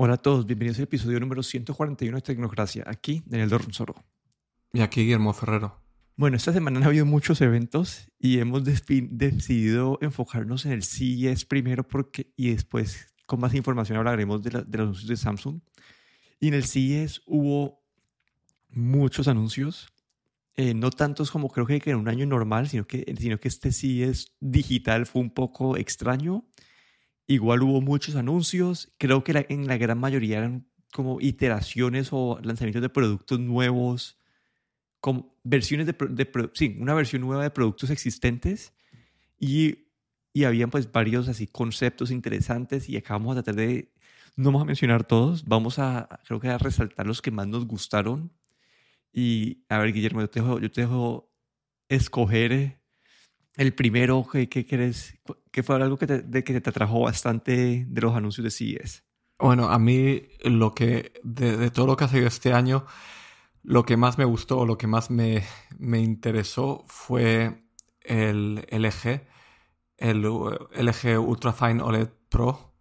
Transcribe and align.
Hola 0.00 0.14
a 0.14 0.16
todos, 0.18 0.46
bienvenidos 0.46 0.78
al 0.78 0.84
episodio 0.84 1.18
número 1.18 1.42
141 1.42 2.18
de 2.18 2.22
Tecnocracia, 2.22 2.84
aquí 2.86 3.20
Daniel 3.26 3.48
Dorronsoro. 3.48 3.96
Y 4.72 4.80
aquí 4.80 5.00
Guillermo 5.00 5.32
Ferrero. 5.32 5.82
Bueno, 6.14 6.36
esta 6.36 6.52
semana 6.52 6.78
han 6.78 6.84
habido 6.84 7.04
muchos 7.04 7.40
eventos 7.40 8.06
y 8.16 8.38
hemos 8.38 8.62
decidido 8.62 9.98
enfocarnos 10.00 10.66
en 10.66 10.70
el 10.70 10.84
CES 10.84 11.44
primero 11.46 11.82
porque, 11.82 12.32
y 12.36 12.52
después 12.52 13.12
con 13.26 13.40
más 13.40 13.54
información 13.54 13.98
hablaremos 13.98 14.40
de, 14.44 14.50
de 14.50 14.78
los 14.78 14.86
anuncios 14.86 15.08
de 15.08 15.16
Samsung. 15.16 15.60
Y 16.38 16.46
en 16.46 16.54
el 16.54 16.64
CES 16.64 17.22
hubo 17.26 17.82
muchos 18.68 19.26
anuncios, 19.26 19.92
eh, 20.54 20.74
no 20.74 20.90
tantos 20.90 21.32
como 21.32 21.48
creo 21.48 21.66
que 21.66 21.82
en 21.90 21.96
un 21.96 22.08
año 22.08 22.24
normal, 22.24 22.68
sino 22.68 22.86
que, 22.86 23.16
sino 23.18 23.40
que 23.40 23.48
este 23.48 23.72
CES 23.72 24.36
digital 24.38 25.06
fue 25.06 25.22
un 25.22 25.30
poco 25.30 25.76
extraño. 25.76 26.44
Igual 27.30 27.62
hubo 27.62 27.82
muchos 27.82 28.16
anuncios, 28.16 28.90
creo 28.96 29.22
que 29.22 29.46
en 29.50 29.66
la 29.66 29.76
gran 29.76 29.98
mayoría 29.98 30.38
eran 30.38 30.66
como 30.94 31.20
iteraciones 31.20 32.08
o 32.10 32.40
lanzamientos 32.42 32.80
de 32.80 32.88
productos 32.88 33.38
nuevos, 33.38 34.18
como 34.98 35.38
versiones 35.44 35.86
de, 35.86 35.94
de, 36.08 36.50
sí, 36.54 36.76
una 36.80 36.94
versión 36.94 37.20
nueva 37.20 37.42
de 37.42 37.50
productos 37.50 37.90
existentes 37.90 38.72
y, 39.38 39.90
y 40.32 40.44
habían 40.44 40.70
pues 40.70 40.90
varios 40.90 41.28
así 41.28 41.46
conceptos 41.46 42.10
interesantes 42.10 42.88
y 42.88 42.96
acabamos 42.96 43.36
a 43.36 43.42
tratar 43.42 43.56
de, 43.56 43.92
no 44.36 44.46
vamos 44.46 44.62
a 44.62 44.64
mencionar 44.64 45.04
todos, 45.04 45.44
vamos 45.44 45.78
a, 45.78 46.08
creo 46.26 46.40
que 46.40 46.48
a 46.48 46.56
resaltar 46.56 47.06
los 47.06 47.20
que 47.20 47.30
más 47.30 47.46
nos 47.46 47.66
gustaron. 47.66 48.32
Y 49.12 49.64
a 49.68 49.78
ver 49.78 49.92
Guillermo, 49.92 50.22
yo 50.22 50.30
te 50.30 50.40
dejo, 50.40 50.60
yo 50.60 50.70
te 50.70 50.80
dejo 50.82 51.30
escoger 51.90 52.77
el 53.58 53.74
primero, 53.74 54.24
¿qué, 54.30 54.48
qué 54.48 54.64
crees? 54.64 55.18
¿Qué 55.50 55.62
fue 55.64 55.76
algo 55.76 55.98
que 55.98 56.06
te, 56.06 56.22
de, 56.22 56.44
que 56.44 56.60
te 56.60 56.70
atrajo 56.70 57.00
bastante 57.00 57.84
de 57.88 58.00
los 58.00 58.14
anuncios 58.14 58.44
de 58.44 58.50
CES? 58.52 59.04
Bueno, 59.36 59.68
a 59.68 59.78
mí 59.80 60.22
lo 60.44 60.74
que, 60.74 61.12
de, 61.24 61.56
de, 61.56 61.70
todo 61.70 61.86
lo 61.86 61.96
que 61.96 62.04
ha 62.04 62.08
salido 62.08 62.28
este 62.28 62.52
año, 62.52 62.86
lo 63.64 63.84
que 63.84 63.96
más 63.96 64.16
me 64.16 64.24
gustó 64.24 64.64
lo 64.64 64.78
que 64.78 64.86
más 64.86 65.10
me, 65.10 65.44
me 65.76 65.98
interesó 65.98 66.84
fue 66.86 67.64
el 68.02 68.64
LG, 68.70 69.26
el 69.96 70.22
LG 70.22 71.18
Ultrafine 71.18 71.82
OLED 71.82 72.10
Pro, 72.28 72.74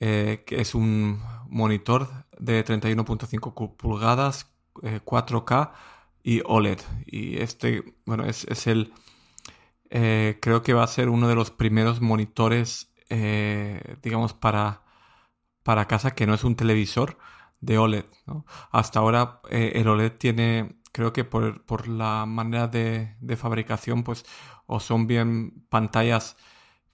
eh, 0.00 0.44
que 0.46 0.60
es 0.60 0.74
un 0.74 1.22
monitor 1.48 2.26
de 2.38 2.62
31.5 2.62 3.76
pulgadas, 3.76 4.54
eh, 4.82 5.00
4K 5.02 5.72
y 6.22 6.42
OLED. 6.44 6.80
Y 7.06 7.38
este, 7.38 7.96
bueno, 8.04 8.24
es, 8.26 8.44
es 8.44 8.66
el 8.66 8.92
eh, 9.94 10.38
creo 10.42 10.62
que 10.64 10.74
va 10.74 10.82
a 10.84 10.88
ser 10.88 11.08
uno 11.08 11.28
de 11.28 11.36
los 11.36 11.52
primeros 11.52 12.00
monitores, 12.00 12.92
eh, 13.10 13.96
digamos, 14.02 14.34
para, 14.34 14.82
para 15.62 15.86
casa 15.88 16.14
que 16.16 16.26
no 16.26 16.34
es 16.34 16.44
un 16.44 16.56
televisor 16.56 17.18
de 17.60 17.78
OLED. 17.78 18.06
Hasta 18.72 18.98
ahora 19.00 19.40
eh, 19.50 19.72
el 19.76 19.88
OLED 19.88 20.12
tiene, 20.18 20.80
creo 20.92 21.12
que 21.12 21.24
por, 21.24 21.64
por 21.64 21.88
la 21.88 22.26
manera 22.26 22.66
de, 22.68 23.16
de, 23.20 23.36
fabricación, 23.36 24.02
pues 24.04 24.24
o 24.66 24.80
son 24.80 25.06
bien 25.06 25.64
pantallas 25.68 26.36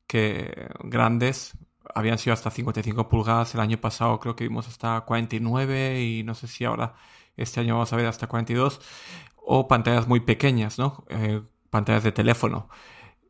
que 0.06 0.68
grandes, 0.84 1.56
habían 1.94 2.18
sido 2.18 2.34
hasta 2.34 2.50
55 2.50 3.08
pulgadas, 3.08 3.54
el 3.54 3.60
año 3.60 3.80
pasado 3.80 4.20
creo 4.20 4.36
que 4.36 4.44
vimos 4.44 4.68
hasta 4.68 5.00
49 5.02 6.02
y 6.02 6.22
no 6.24 6.34
sé 6.34 6.48
si 6.48 6.64
ahora 6.64 6.94
este 7.36 7.60
año 7.60 7.74
vamos 7.74 7.92
a 7.92 7.96
ver 7.96 8.06
hasta 8.06 8.26
42, 8.28 8.80
o 9.36 9.68
pantallas 9.68 10.06
muy 10.08 10.20
pequeñas, 10.20 10.78
¿no? 10.78 11.04
Pantallas 11.70 12.04
de 12.04 12.12
teléfono 12.12 12.68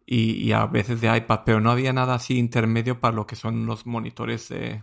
y, 0.06 0.52
a 0.52 0.66
veces 0.66 1.00
de 1.00 1.16
iPad, 1.16 1.42
pero 1.46 1.60
no 1.60 1.70
había 1.70 1.92
nada 1.92 2.14
así 2.14 2.38
intermedio 2.38 3.00
para 3.00 3.14
lo 3.14 3.26
que 3.26 3.36
son 3.36 3.66
los 3.66 3.86
monitores 3.86 4.50
eh, 4.50 4.82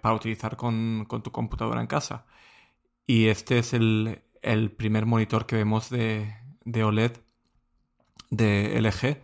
para 0.00 0.14
utilizar 0.14 0.56
con, 0.56 1.06
tu 1.22 1.32
computadora 1.32 1.80
en 1.80 1.86
casa. 1.88 2.26
Y 3.06 3.28
este 3.28 3.58
es 3.58 3.74
el, 3.74 4.22
primer 4.76 5.06
monitor 5.06 5.46
que 5.46 5.56
vemos 5.56 5.90
de, 5.90 6.34
OLED 6.82 7.12
de 8.30 8.80
LG. 8.80 9.22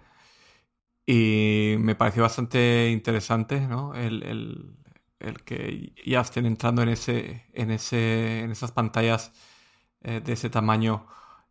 Y 1.07 1.77
me 1.79 1.95
pareció 1.95 2.23
bastante 2.23 2.91
interesante 2.91 3.61
¿no? 3.61 3.95
el 3.95 5.43
que 5.45 5.95
ya 6.05 6.21
estén 6.21 6.47
entrando 6.47 6.83
en, 6.83 6.91
ese, 6.91 7.47
en, 7.53 7.71
ese, 7.71 8.41
en 8.41 8.51
esas 8.51 8.73
pantallas 8.73 9.33
eh, 10.03 10.21
de 10.21 10.33
ese 10.35 10.51
tamaño 10.51 11.07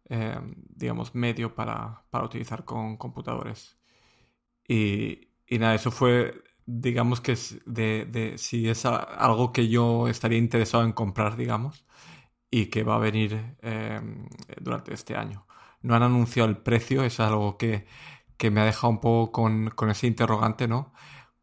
eh, 0.09 0.39
digamos, 0.75 1.15
medio 1.15 1.55
para, 1.55 2.03
para, 2.09 2.25
utilizar 2.25 2.65
con 2.65 2.97
computadores. 2.97 3.77
Y, 4.67 5.29
nada, 5.51 5.75
eso 5.75 5.91
fue, 5.91 6.43
digamos 6.65 7.21
que 7.21 7.33
es 7.33 7.61
de, 7.65 8.35
si 8.37 8.69
es 8.69 8.85
algo 8.85 9.51
que 9.53 9.69
yo 9.69 10.07
estaría 10.07 10.37
interesado 10.37 10.83
en 10.83 10.93
comprar, 10.93 11.37
digamos, 11.37 11.85
y 12.51 12.67
que 12.67 12.83
va 12.83 12.95
a 12.95 12.99
venir 12.99 13.57
eh, 13.61 14.01
durante 14.61 14.93
este 14.93 15.15
año. 15.15 15.47
No 15.81 15.95
han 15.95 16.03
anunciado 16.03 16.49
el 16.49 16.57
precio, 16.57 17.03
es 17.03 17.19
algo 17.19 17.57
que, 17.57 17.85
que 18.37 18.51
me 18.51 18.61
ha 18.61 18.65
dejado 18.65 18.89
un 18.91 18.99
poco 19.01 19.31
con, 19.31 19.69
con, 19.71 19.89
ese 19.89 20.07
interrogante, 20.07 20.67
¿no? 20.67 20.93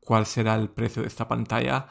¿Cuál 0.00 0.26
será 0.26 0.54
el 0.56 0.70
precio 0.70 1.02
de 1.02 1.08
esta 1.08 1.28
pantalla? 1.28 1.88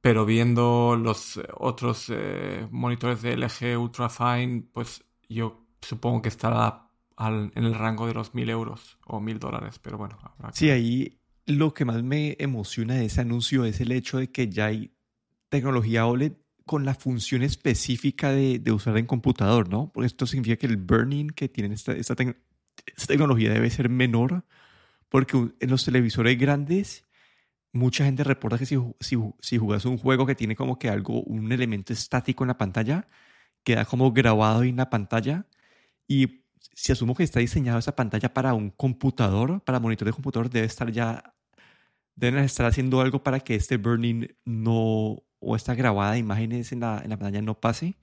Pero 0.00 0.24
viendo 0.26 0.96
los 0.96 1.40
otros 1.56 2.06
eh, 2.10 2.68
monitores 2.70 3.22
de 3.22 3.36
LG 3.36 3.78
Ultrafine, 3.78 4.62
pues 4.72 5.04
yo 5.28 5.67
supongo 5.80 6.22
que 6.22 6.28
estará 6.28 6.88
al, 7.16 7.52
en 7.54 7.64
el 7.64 7.74
rango 7.74 8.06
de 8.06 8.14
los 8.14 8.34
mil 8.34 8.48
euros 8.48 8.98
o 9.06 9.20
mil 9.20 9.38
dólares, 9.38 9.78
pero 9.78 9.98
bueno. 9.98 10.18
Sí, 10.52 10.70
ahí 10.70 11.20
lo 11.46 11.74
que 11.74 11.84
más 11.84 12.02
me 12.02 12.36
emociona 12.38 12.94
de 12.94 13.06
ese 13.06 13.22
anuncio 13.22 13.64
es 13.64 13.80
el 13.80 13.92
hecho 13.92 14.18
de 14.18 14.30
que 14.30 14.48
ya 14.48 14.66
hay 14.66 14.92
tecnología 15.48 16.06
OLED 16.06 16.32
con 16.66 16.84
la 16.84 16.94
función 16.94 17.42
específica 17.42 18.30
de, 18.30 18.58
de 18.58 18.72
usar 18.72 18.96
en 18.98 19.06
computador, 19.06 19.70
¿no? 19.70 19.90
Porque 19.92 20.06
esto 20.06 20.26
significa 20.26 20.56
que 20.56 20.66
el 20.66 20.76
burning 20.76 21.28
que 21.28 21.48
tienen 21.48 21.72
esta, 21.72 21.92
esta, 21.92 22.14
esta 22.14 23.06
tecnología 23.06 23.52
debe 23.52 23.70
ser 23.70 23.88
menor, 23.88 24.44
porque 25.08 25.48
en 25.58 25.70
los 25.70 25.84
televisores 25.84 26.38
grandes 26.38 27.06
mucha 27.72 28.04
gente 28.04 28.24
reporta 28.24 28.58
que 28.58 28.66
si, 28.66 28.76
si, 29.00 29.16
si 29.40 29.58
jugas 29.58 29.86
un 29.86 29.96
juego 29.96 30.26
que 30.26 30.34
tiene 30.34 30.54
como 30.54 30.78
que 30.78 30.90
algo, 30.90 31.22
un 31.22 31.50
elemento 31.50 31.92
estático 31.92 32.44
en 32.44 32.48
la 32.48 32.58
pantalla, 32.58 33.08
queda 33.64 33.86
como 33.86 34.12
grabado 34.12 34.62
en 34.62 34.76
la 34.76 34.90
pantalla 34.90 35.46
y 36.08 36.42
si 36.74 36.92
asumo 36.92 37.14
que 37.14 37.22
está 37.22 37.40
diseñado 37.40 37.78
esa 37.78 37.94
pantalla 37.94 38.32
para 38.32 38.54
un 38.54 38.70
computador, 38.70 39.62
para 39.62 39.78
monitor 39.78 40.06
de 40.06 40.12
computador, 40.12 40.48
debe 40.48 40.66
estar 40.66 40.90
ya, 40.90 41.34
deben 42.16 42.42
estar 42.42 42.66
haciendo 42.66 43.00
algo 43.00 43.22
para 43.22 43.40
que 43.40 43.54
este 43.54 43.76
burning 43.76 44.26
no, 44.44 45.22
o 45.38 45.56
esta 45.56 45.74
grabada 45.74 46.12
de 46.12 46.18
imágenes 46.18 46.72
en 46.72 46.80
la, 46.80 47.00
en 47.04 47.10
la 47.10 47.18
pantalla 47.18 47.42
no 47.42 47.60
pase. 47.60 47.96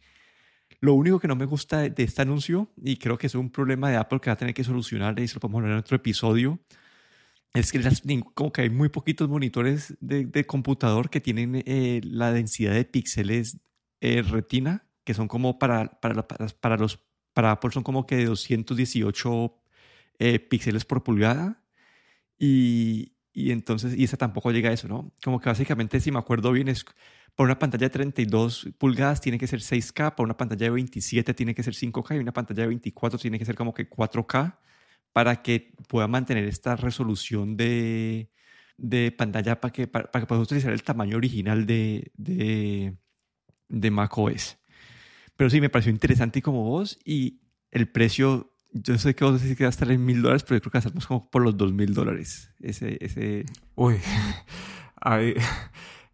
Lo 0.82 0.94
único 0.94 1.20
que 1.20 1.28
no 1.28 1.36
me 1.36 1.46
gusta 1.46 1.90
de, 1.90 2.04
este 2.04 2.22
anuncio, 2.22 2.72
y 2.78 2.98
creo 2.98 3.18
que 3.18 3.28
es 3.28 3.36
un 3.36 3.50
problema 3.50 3.90
de 3.90 3.98
Apple 3.98 4.20
que 4.20 4.30
va 4.30 4.34
a 4.34 4.38
tener 4.38 4.54
que 4.54 4.64
solucionar, 4.64 5.20
y 5.20 5.28
se 5.28 5.36
lo 5.36 5.40
podemos 5.40 5.60
hablar 5.60 5.74
en 5.74 5.80
otro 5.80 5.96
episodio, 5.96 6.60
es 7.54 7.72
que 7.72 7.82
como 8.34 8.52
que 8.52 8.62
hay 8.62 8.70
muy 8.70 8.90
poquitos 8.90 9.30
monitores 9.30 9.96
de, 10.00 10.26
de 10.26 10.46
computador 10.46 11.10
que 11.10 11.22
tienen 11.22 11.64
eh, 11.66 12.02
la 12.04 12.32
densidad 12.32 12.74
de 12.74 12.84
píxeles 12.84 13.58
eh, 14.02 14.22
retina, 14.22 14.86
que 15.06 15.14
son 15.14 15.28
como 15.28 15.58
para, 15.58 16.00
para, 16.02 16.28
para 16.28 16.78
los 16.78 17.00
para 17.36 17.52
Apple 17.52 17.72
son 17.72 17.84
como 17.84 18.08
que 18.08 18.26
218 18.26 19.54
eh, 20.20 20.40
píxeles 20.40 20.86
por 20.86 21.04
pulgada. 21.04 21.62
Y, 22.40 23.14
y, 23.34 23.52
entonces, 23.52 23.96
y 23.98 24.06
esa 24.06 24.18
tampoco 24.18 24.52
llega 24.52 24.70
a 24.70 24.74
eso, 24.74 24.88
¿no? 24.88 25.14
Como 25.24 25.40
que 25.42 25.50
básicamente, 25.50 26.00
si 26.00 26.12
me 26.12 26.20
acuerdo 26.20 26.52
bien, 26.54 26.70
es 26.70 26.86
por 27.36 27.46
una 27.46 27.60
pantalla 27.60 27.88
de 27.88 27.90
32 27.90 28.70
pulgadas 28.78 29.20
tiene 29.22 29.38
que 29.38 29.48
ser 29.48 29.60
6K, 29.60 30.16
por 30.16 30.26
una 30.26 30.38
pantalla 30.38 30.66
de 30.68 30.70
27 30.72 31.34
tiene 31.34 31.54
que 31.54 31.64
ser 31.64 31.74
5K 31.74 32.16
y 32.16 32.20
una 32.20 32.32
pantalla 32.32 32.64
de 32.64 32.68
24 32.70 33.20
tiene 33.20 33.38
que 33.38 33.46
ser 33.46 33.56
como 33.56 33.74
que 33.74 33.90
4K 33.90 34.58
para 35.12 35.42
que 35.42 35.74
pueda 35.90 36.08
mantener 36.08 36.46
esta 36.46 36.78
resolución 36.78 37.58
de, 37.58 38.32
de 38.78 39.12
pantalla 39.12 39.60
para 39.60 39.74
que, 39.74 39.88
para, 39.88 40.10
que 40.10 40.26
puedas 40.26 40.44
utilizar 40.44 40.72
el 40.72 40.84
tamaño 40.84 41.18
original 41.18 41.66
de, 41.66 42.12
de, 42.16 42.98
de 43.68 43.92
macOS. 43.92 44.58
Pero 45.38 45.50
sí, 45.50 45.62
me 45.62 45.70
pareció 45.70 45.92
interesante 45.92 46.42
como 46.42 46.64
vos 46.64 47.00
y 47.04 47.42
el 47.72 47.90
precio, 47.90 48.54
yo 48.72 48.98
sé 48.98 49.16
que 49.16 49.26
vos 49.26 49.42
decís 49.42 49.58
que 49.58 49.66
va 49.66 49.70
a 49.70 49.72
estar 49.72 49.92
en 49.92 50.06
mil 50.06 50.22
dólares, 50.22 50.44
pero 50.44 50.58
yo 50.58 50.62
creo 50.62 50.72
que 50.72 50.78
va 50.78 50.84
a 50.84 50.88
estar 50.88 51.08
como 51.08 51.30
por 51.30 51.42
los 51.42 51.58
dos 51.58 51.74
mil 51.74 51.94
dólares. 51.94 52.52
Ese, 52.60 52.98
ese... 53.02 53.46
Uy, 53.76 53.98
ahí, 55.02 55.36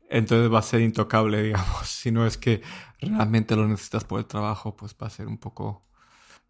entonces 0.09 0.51
va 0.51 0.59
a 0.59 0.63
ser 0.63 0.81
intocable, 0.81 1.43
digamos. 1.43 1.87
Si 1.87 2.11
no 2.11 2.25
es 2.25 2.37
que 2.37 2.61
realmente 2.99 3.55
lo 3.55 3.67
necesitas 3.67 4.03
por 4.03 4.19
el 4.19 4.25
trabajo, 4.25 4.75
pues 4.75 4.95
va 5.01 5.07
a 5.07 5.11
ser 5.11 5.27
un 5.27 5.37
poco... 5.37 5.81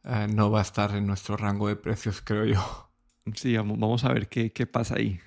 Eh, 0.03 0.27
no 0.33 0.49
va 0.49 0.59
a 0.59 0.63
estar 0.63 0.95
en 0.95 1.05
nuestro 1.05 1.37
rango 1.37 1.67
de 1.67 1.75
precios, 1.75 2.21
creo 2.21 2.45
yo. 2.45 2.91
Sí, 3.35 3.55
vamos 3.55 4.03
a 4.03 4.13
ver 4.13 4.29
qué, 4.29 4.51
qué 4.51 4.65
pasa 4.65 4.95
ahí. 4.95 5.19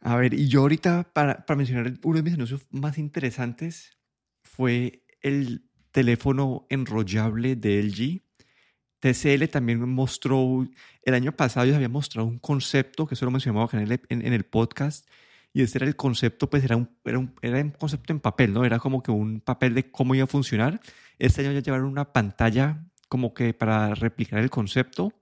A 0.00 0.16
ver, 0.16 0.34
y 0.34 0.48
yo 0.48 0.60
ahorita, 0.60 1.10
para, 1.12 1.44
para 1.44 1.56
mencionar 1.56 1.92
uno 2.02 2.16
de 2.16 2.22
mis 2.22 2.34
anuncios 2.34 2.66
más 2.70 2.98
interesantes, 2.98 3.98
fue 4.42 5.04
el 5.20 5.68
teléfono 5.94 6.66
enrollable 6.70 7.54
de 7.54 7.80
LG. 7.80 8.20
TCL 8.98 9.48
también 9.48 9.78
mostró, 9.88 10.66
el 11.02 11.14
año 11.14 11.32
pasado 11.32 11.66
ya 11.66 11.76
había 11.76 11.88
mostrado 11.88 12.26
un 12.26 12.40
concepto, 12.40 13.06
que 13.06 13.14
eso 13.14 13.24
lo 13.24 13.30
mencionamos 13.30 13.72
en 13.74 13.80
el, 13.80 14.00
en, 14.08 14.32
el 14.32 14.44
podcast, 14.44 15.08
Y 15.52 15.62
ese 15.62 15.78
era 15.78 15.86
el 15.86 15.94
concepto, 15.94 16.50
pues 16.50 16.64
era 16.64 16.76
un, 16.76 16.90
era 17.04 17.18
un, 17.20 17.32
era 17.42 17.60
un 17.60 17.70
concepto 17.70 18.12
en 18.12 18.18
papel, 18.18 18.52
¿no? 18.52 18.64
Era 18.64 18.80
como 18.80 19.04
que 19.04 19.12
un 19.12 19.40
papel 19.40 19.74
de 19.74 19.90
cómo 19.92 20.16
iba 20.16 20.24
a 20.24 20.26
funcionar. 20.26 20.80
Este 21.20 21.42
año 21.42 21.52
ya 21.52 21.60
llevaron 21.60 21.86
una 21.86 22.12
pantalla 22.12 22.84
como 23.08 23.34
que 23.34 23.54
para 23.54 23.94
replicar 23.94 24.40
el 24.40 24.50
concepto. 24.50 25.12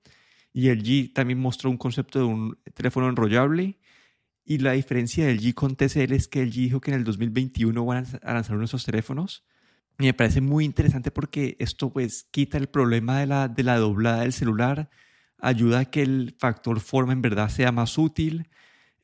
Y 0.54 0.68
el 0.68 0.82
G 0.82 1.12
también 1.12 1.38
mostró 1.38 1.68
un 1.68 1.76
concepto 1.76 2.18
de 2.20 2.24
un 2.24 2.58
teléfono 2.72 3.10
enrollable. 3.10 3.78
Y 4.44 4.58
la 4.58 4.72
diferencia 4.72 5.26
del 5.26 5.40
G 5.40 5.52
con 5.52 5.76
TCL 5.76 6.14
es 6.14 6.28
que 6.28 6.40
el 6.40 6.50
G 6.50 6.54
dijo 6.54 6.80
que 6.80 6.92
en 6.92 6.96
el 6.96 7.04
2021 7.04 7.84
van 7.84 8.06
a 8.22 8.32
lanzar 8.32 8.54
uno 8.54 8.60
de 8.60 8.66
esos 8.66 8.86
teléfonos. 8.86 9.44
Me 10.02 10.14
parece 10.14 10.40
muy 10.40 10.64
interesante 10.64 11.12
porque 11.12 11.56
esto 11.60 11.92
pues 11.92 12.26
quita 12.32 12.58
el 12.58 12.68
problema 12.68 13.20
de 13.20 13.26
la, 13.26 13.46
de 13.46 13.62
la 13.62 13.78
doblada 13.78 14.22
del 14.22 14.32
celular, 14.32 14.90
ayuda 15.38 15.78
a 15.78 15.84
que 15.84 16.02
el 16.02 16.34
factor 16.40 16.80
forma 16.80 17.12
en 17.12 17.22
verdad 17.22 17.48
sea 17.48 17.70
más 17.70 17.96
útil. 17.98 18.50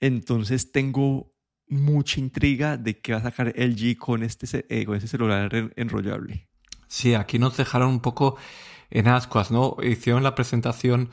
Entonces 0.01 0.73
tengo 0.73 1.33
mucha 1.69 2.19
intriga 2.19 2.77
de 2.77 3.01
qué 3.01 3.13
va 3.13 3.19
a 3.19 3.23
sacar 3.23 3.53
el 3.55 3.77
G 3.77 3.97
con 3.97 4.25
este, 4.25 4.67
eh, 4.69 4.85
con 4.85 4.97
este 4.97 5.07
celular 5.07 5.73
enrollable. 5.77 6.49
Sí, 6.89 7.15
aquí 7.15 7.39
nos 7.39 7.57
dejaron 7.57 7.91
un 7.91 8.01
poco 8.01 8.37
en 8.91 9.07
ascuas, 9.07 9.53
¿no? 9.53 9.77
Hicieron 9.81 10.25
la 10.25 10.35
presentación, 10.35 11.11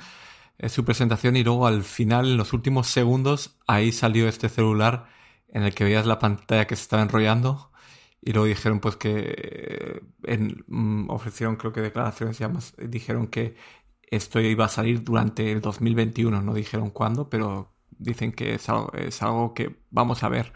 eh, 0.57 0.69
su 0.69 0.83
presentación 0.83 1.35
y 1.35 1.43
luego 1.43 1.67
al 1.67 1.83
final, 1.83 2.31
en 2.31 2.37
los 2.37 2.53
últimos 2.53 2.87
segundos, 2.87 3.59
ahí 3.67 3.91
salió 3.91 4.27
este 4.27 4.49
celular 4.49 5.05
en 5.47 5.61
el 5.61 5.75
que 5.75 5.83
veías 5.83 6.07
la 6.07 6.17
pantalla 6.17 6.65
que 6.65 6.75
se 6.75 6.81
estaba 6.81 7.03
enrollando 7.03 7.71
y 8.25 8.33
luego 8.33 8.47
dijeron 8.47 8.79
pues 8.79 8.95
que 8.97 10.01
en, 10.23 10.65
mm, 10.67 11.09
ofrecieron 11.11 11.55
creo 11.57 11.71
que 11.71 11.81
declaraciones 11.81 12.39
ya 12.39 12.49
más, 12.49 12.75
dijeron 12.77 13.27
que 13.27 13.55
esto 14.01 14.39
iba 14.41 14.65
a 14.65 14.69
salir 14.69 15.03
durante 15.03 15.51
el 15.51 15.61
2021, 15.61 16.41
no 16.41 16.53
dijeron 16.55 16.89
cuándo, 16.89 17.29
pero 17.29 17.75
dicen 17.91 18.31
que 18.31 18.55
es 18.55 18.67
algo, 18.69 18.91
es 18.93 19.21
algo 19.21 19.53
que 19.53 19.77
vamos 19.91 20.23
a 20.23 20.29
ver. 20.29 20.53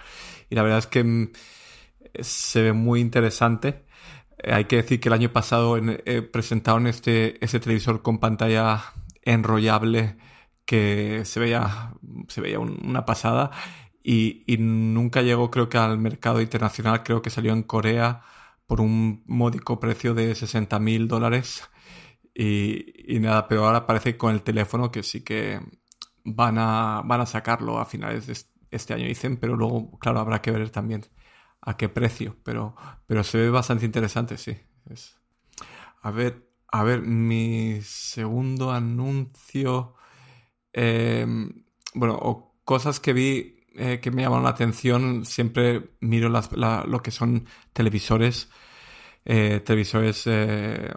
Y 0.49 0.55
la 0.55 0.63
verdad 0.63 0.79
es 0.79 0.87
que 0.87 1.03
mm, 1.03 1.31
se 2.19 2.61
ve 2.63 2.73
muy 2.73 3.01
interesante. 3.01 3.85
Eh, 4.39 4.53
hay 4.53 4.65
que 4.65 4.77
decir 4.77 4.99
que 4.99 5.09
el 5.09 5.13
año 5.13 5.31
pasado 5.31 5.77
eh, 5.77 6.21
presentaron 6.23 6.87
este, 6.87 7.43
este 7.43 7.59
televisor 7.59 8.01
con 8.01 8.19
pantalla 8.19 8.81
enrollable 9.23 10.17
que 10.65 11.23
se 11.25 11.39
veía, 11.39 11.93
se 12.29 12.41
veía 12.41 12.59
una 12.59 13.05
pasada 13.05 13.51
y, 14.03 14.45
nunca 14.59 15.21
llegó 15.21 15.51
creo 15.51 15.69
que 15.69 15.77
al 15.77 15.97
mercado 15.99 16.41
internacional, 16.41 17.03
creo 17.03 17.21
que 17.21 17.29
salió 17.29 17.53
en 17.53 17.63
Corea 17.63 18.21
por 18.67 18.81
un 18.81 19.23
módico 19.27 19.79
precio 19.79 20.13
de 20.13 20.35
60 20.35 20.79
mil 20.79 21.07
dólares 21.07 21.63
y, 22.33 23.19
nada, 23.19 23.47
pero 23.47 23.65
ahora 23.65 23.85
parece 23.85 24.17
con 24.17 24.33
el 24.33 24.43
teléfono 24.43 24.91
que 24.91 25.03
sí 25.03 25.23
que 25.23 25.59
van 26.23 26.57
a, 26.57 27.01
van 27.05 27.21
a 27.21 27.25
sacarlo 27.25 27.79
a 27.79 27.85
finales 27.85 28.27
de 28.27 28.37
este 28.71 28.93
año, 28.93 29.05
dicen, 29.07 29.37
pero 29.37 29.55
luego, 29.55 29.97
claro, 29.99 30.19
habrá 30.19 30.41
que 30.41 30.51
ver 30.51 30.69
también 30.69 31.05
a 31.61 31.75
qué 31.77 31.89
precio, 31.89 32.37
pero, 32.43 32.75
pero 33.07 33.23
se 33.23 33.39
ve 33.39 33.49
bastante 33.49 33.85
interesante, 33.85 34.37
sí. 34.37 34.57
A 36.01 36.11
ver, 36.11 36.49
a 36.71 36.83
ver, 36.83 37.01
mi 37.01 37.81
segundo 37.81 38.71
anuncio, 38.71 39.95
em, 40.73 41.65
bueno, 41.93 42.17
o 42.21 42.55
cosas 42.63 42.99
que 42.99 43.13
vi 43.13 43.58
eh, 43.75 43.99
que 44.01 44.11
me 44.11 44.23
llamaron 44.23 44.43
la 44.43 44.51
atención, 44.51 45.25
siempre 45.25 45.91
miro 45.99 46.29
lo 46.29 47.03
que 47.03 47.11
son 47.11 47.45
televisores, 47.73 48.49
eh, 49.25 49.61
televisores, 49.65 50.23
eh, 50.25 50.91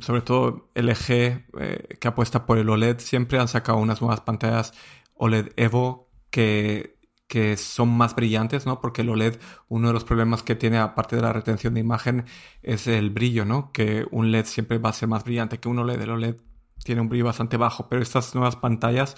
sobre 0.00 0.22
todo 0.22 0.70
LG, 0.74 1.98
que 1.98 2.08
apuesta 2.08 2.46
por 2.46 2.58
el 2.58 2.68
OLED, 2.68 2.98
siempre 2.98 3.38
han 3.38 3.48
sacado 3.48 3.78
unas 3.78 4.00
nuevas 4.00 4.20
pantallas 4.20 4.72
OLED 5.14 5.52
Evo 5.56 6.10
que 6.30 7.02
que 7.32 7.56
son 7.56 7.88
más 7.88 8.14
brillantes, 8.14 8.66
¿no? 8.66 8.78
Porque 8.82 9.00
el 9.00 9.08
OLED, 9.08 9.38
uno 9.68 9.88
de 9.88 9.94
los 9.94 10.04
problemas 10.04 10.42
que 10.42 10.54
tiene, 10.54 10.76
aparte 10.76 11.16
de 11.16 11.22
la 11.22 11.32
retención 11.32 11.72
de 11.72 11.80
imagen, 11.80 12.26
es 12.62 12.86
el 12.86 13.08
brillo, 13.08 13.46
¿no? 13.46 13.72
Que 13.72 14.04
un 14.10 14.30
LED 14.30 14.44
siempre 14.44 14.76
va 14.76 14.90
a 14.90 14.92
ser 14.92 15.08
más 15.08 15.24
brillante 15.24 15.58
que 15.58 15.70
un 15.70 15.78
OLED. 15.78 16.02
El 16.02 16.10
OLED 16.10 16.36
tiene 16.84 17.00
un 17.00 17.08
brillo 17.08 17.24
bastante 17.24 17.56
bajo, 17.56 17.88
pero 17.88 18.02
estas 18.02 18.34
nuevas 18.34 18.56
pantallas 18.56 19.16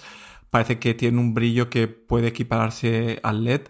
parece 0.55 0.79
que 0.79 0.93
tienen 0.93 1.19
un 1.19 1.33
brillo 1.33 1.69
que 1.69 1.89
puede 1.89 2.27
equipararse 2.27 3.19
al 3.23 3.43
LED. 3.43 3.63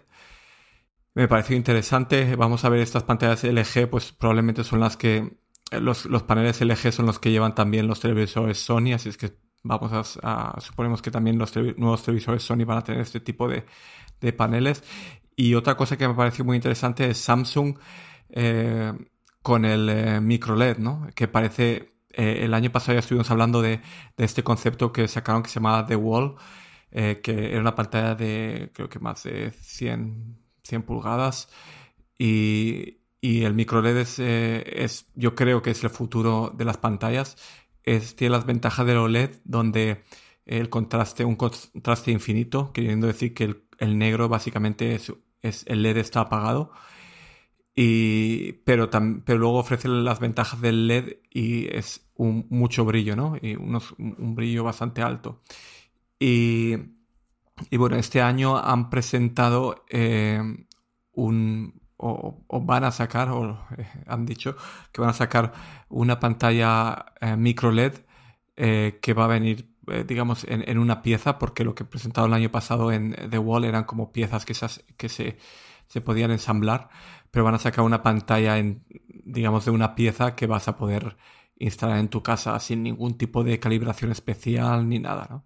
Me 1.14 1.26
pareció 1.26 1.56
interesante. 1.56 2.36
Vamos 2.36 2.64
a 2.64 2.68
ver 2.68 2.78
estas 2.78 3.02
pantallas 3.02 3.42
LG, 3.42 3.90
pues 3.90 4.12
probablemente 4.12 4.62
son 4.62 4.78
las 4.78 4.96
que 4.96 5.36
los, 5.72 6.06
paneles 6.22 6.60
LG 6.60 6.92
son 6.92 7.06
los 7.06 7.18
que 7.18 7.32
llevan 7.32 7.56
también 7.56 7.88
los 7.88 7.98
televisores 7.98 8.58
Sony, 8.58 8.92
así 8.94 9.08
es 9.08 9.16
que 9.16 9.32
vamos 9.64 10.16
a, 10.22 10.60
suponemos 10.60 11.02
que 11.02 11.10
también 11.10 11.38
los 11.38 11.52
nuevos 11.76 12.04
televisores 12.04 12.44
Sony 12.44 12.64
van 12.64 12.78
a 12.78 12.84
tener 12.84 13.00
este 13.00 13.18
tipo 13.18 13.48
de, 13.48 13.64
de 14.20 14.32
paneles. 14.32 14.84
Y 15.34 15.54
otra 15.54 15.76
cosa 15.76 15.96
que 15.98 16.06
me 16.06 16.14
pareció 16.14 16.44
muy 16.44 16.54
interesante 16.54 17.10
es 17.10 17.18
Samsung 17.18 17.76
eh, 18.30 18.92
con 19.42 19.64
el 19.64 19.88
eh, 19.88 20.20
micro 20.20 20.54
LED, 20.54 20.78
¿no? 20.78 21.08
Que 21.16 21.26
parece, 21.26 21.96
eh, 22.12 22.44
el 22.44 22.54
año 22.54 22.70
pasado 22.70 22.92
ya 22.92 23.00
estuvimos 23.00 23.28
hablando 23.32 23.60
de, 23.60 23.80
este 24.16 24.44
concepto 24.44 24.92
que 24.92 25.08
sacaron 25.08 25.42
que 25.42 25.48
se 25.48 25.56
llamaba 25.56 25.84
The 25.84 25.96
Wall, 25.96 26.36
que 26.90 27.50
era 27.50 27.60
una 27.60 27.74
pantalla 27.74 28.14
de 28.14 28.70
creo 28.72 28.88
que 28.88 28.98
más 28.98 29.24
de 29.24 29.50
100, 29.52 30.38
100 30.62 30.82
pulgadas. 30.82 31.48
Y, 32.18 32.98
y 33.20 33.42
el 33.44 33.54
micro 33.54 33.82
LED 33.82 33.96
es, 33.98 34.18
es, 34.18 35.06
yo 35.14 35.34
creo 35.34 35.62
que 35.62 35.70
es 35.70 35.82
el 35.84 35.90
futuro 35.90 36.52
de 36.56 36.64
las 36.64 36.78
pantallas. 36.78 37.36
Es, 37.82 38.16
tiene 38.16 38.32
las 38.32 38.46
ventajas 38.46 38.86
del 38.86 38.98
OLED 38.98 39.36
donde 39.44 40.02
el 40.46 40.70
contraste, 40.70 41.24
un 41.24 41.36
contraste 41.36 42.12
infinito, 42.12 42.72
queriendo 42.72 43.06
decir 43.08 43.34
que 43.34 43.64
el 43.78 43.98
negro 43.98 44.28
básicamente 44.28 44.94
es, 44.94 45.12
el 45.66 45.82
LED 45.82 45.98
está 45.98 46.20
apagado. 46.20 46.72
Y, 47.74 48.52
pero, 48.64 48.88
pero 48.90 49.38
luego 49.38 49.58
ofrece 49.58 49.88
las 49.88 50.18
ventajas 50.18 50.60
del 50.60 50.86
LED 50.86 51.18
y 51.30 51.66
es 51.76 52.08
un, 52.14 52.46
mucho 52.48 52.84
brillo, 52.86 53.16
¿no? 53.16 53.36
Y 53.40 53.54
unos, 53.56 53.92
un 53.98 54.34
brillo 54.34 54.64
bastante 54.64 55.02
alto. 55.02 55.42
Y, 56.18 56.76
bueno, 57.72 57.96
este 57.96 58.22
año 58.22 58.56
han 58.58 58.90
presentado 58.90 59.84
eh, 59.90 60.40
un, 61.12 61.80
o, 61.96 62.44
van 62.62 62.84
a 62.84 62.90
sacar, 62.90 63.30
o 63.30 63.66
eh, 63.76 63.86
han 64.06 64.26
dicho 64.26 64.56
que 64.92 65.00
van 65.00 65.10
a 65.10 65.14
sacar 65.14 65.52
una 65.88 66.20
pantalla 66.20 67.06
eh, 67.20 67.36
micro 67.36 67.70
LED 67.72 67.94
que 68.56 69.12
va 69.14 69.24
a 69.24 69.28
venir 69.28 69.76
digamos, 70.08 70.44
en, 70.48 70.78
una 70.78 71.02
pieza, 71.02 71.38
porque 71.38 71.62
lo 71.62 71.74
que 71.74 71.84
he 71.84 71.86
presentado 71.86 72.26
el 72.26 72.32
año 72.32 72.50
pasado 72.50 72.90
en 72.90 73.14
The 73.30 73.38
Wall 73.38 73.64
eran 73.64 73.84
como 73.84 74.12
piezas 74.12 74.46
que, 74.46 74.54
que 74.96 75.08
se, 75.08 75.36
se 75.86 76.00
podían 76.00 76.30
ensamblar, 76.30 76.88
pero 77.30 77.44
van 77.44 77.54
a 77.54 77.58
sacar 77.58 77.84
una 77.84 78.02
pantalla, 78.02 78.58
en, 78.58 78.84
digamos, 79.24 79.66
de 79.66 79.70
una 79.72 79.94
pieza 79.94 80.34
que 80.34 80.46
vas 80.46 80.68
a 80.68 80.76
poder 80.76 81.16
instalar 81.58 81.98
en 81.98 82.08
tu 82.08 82.22
casa 82.22 82.58
sin 82.60 82.82
ningún 82.82 83.16
tipo 83.16 83.44
de 83.44 83.58
calibración 83.58 84.10
especial 84.10 84.88
ni 84.88 84.98
nada, 84.98 85.26
¿no? 85.30 85.44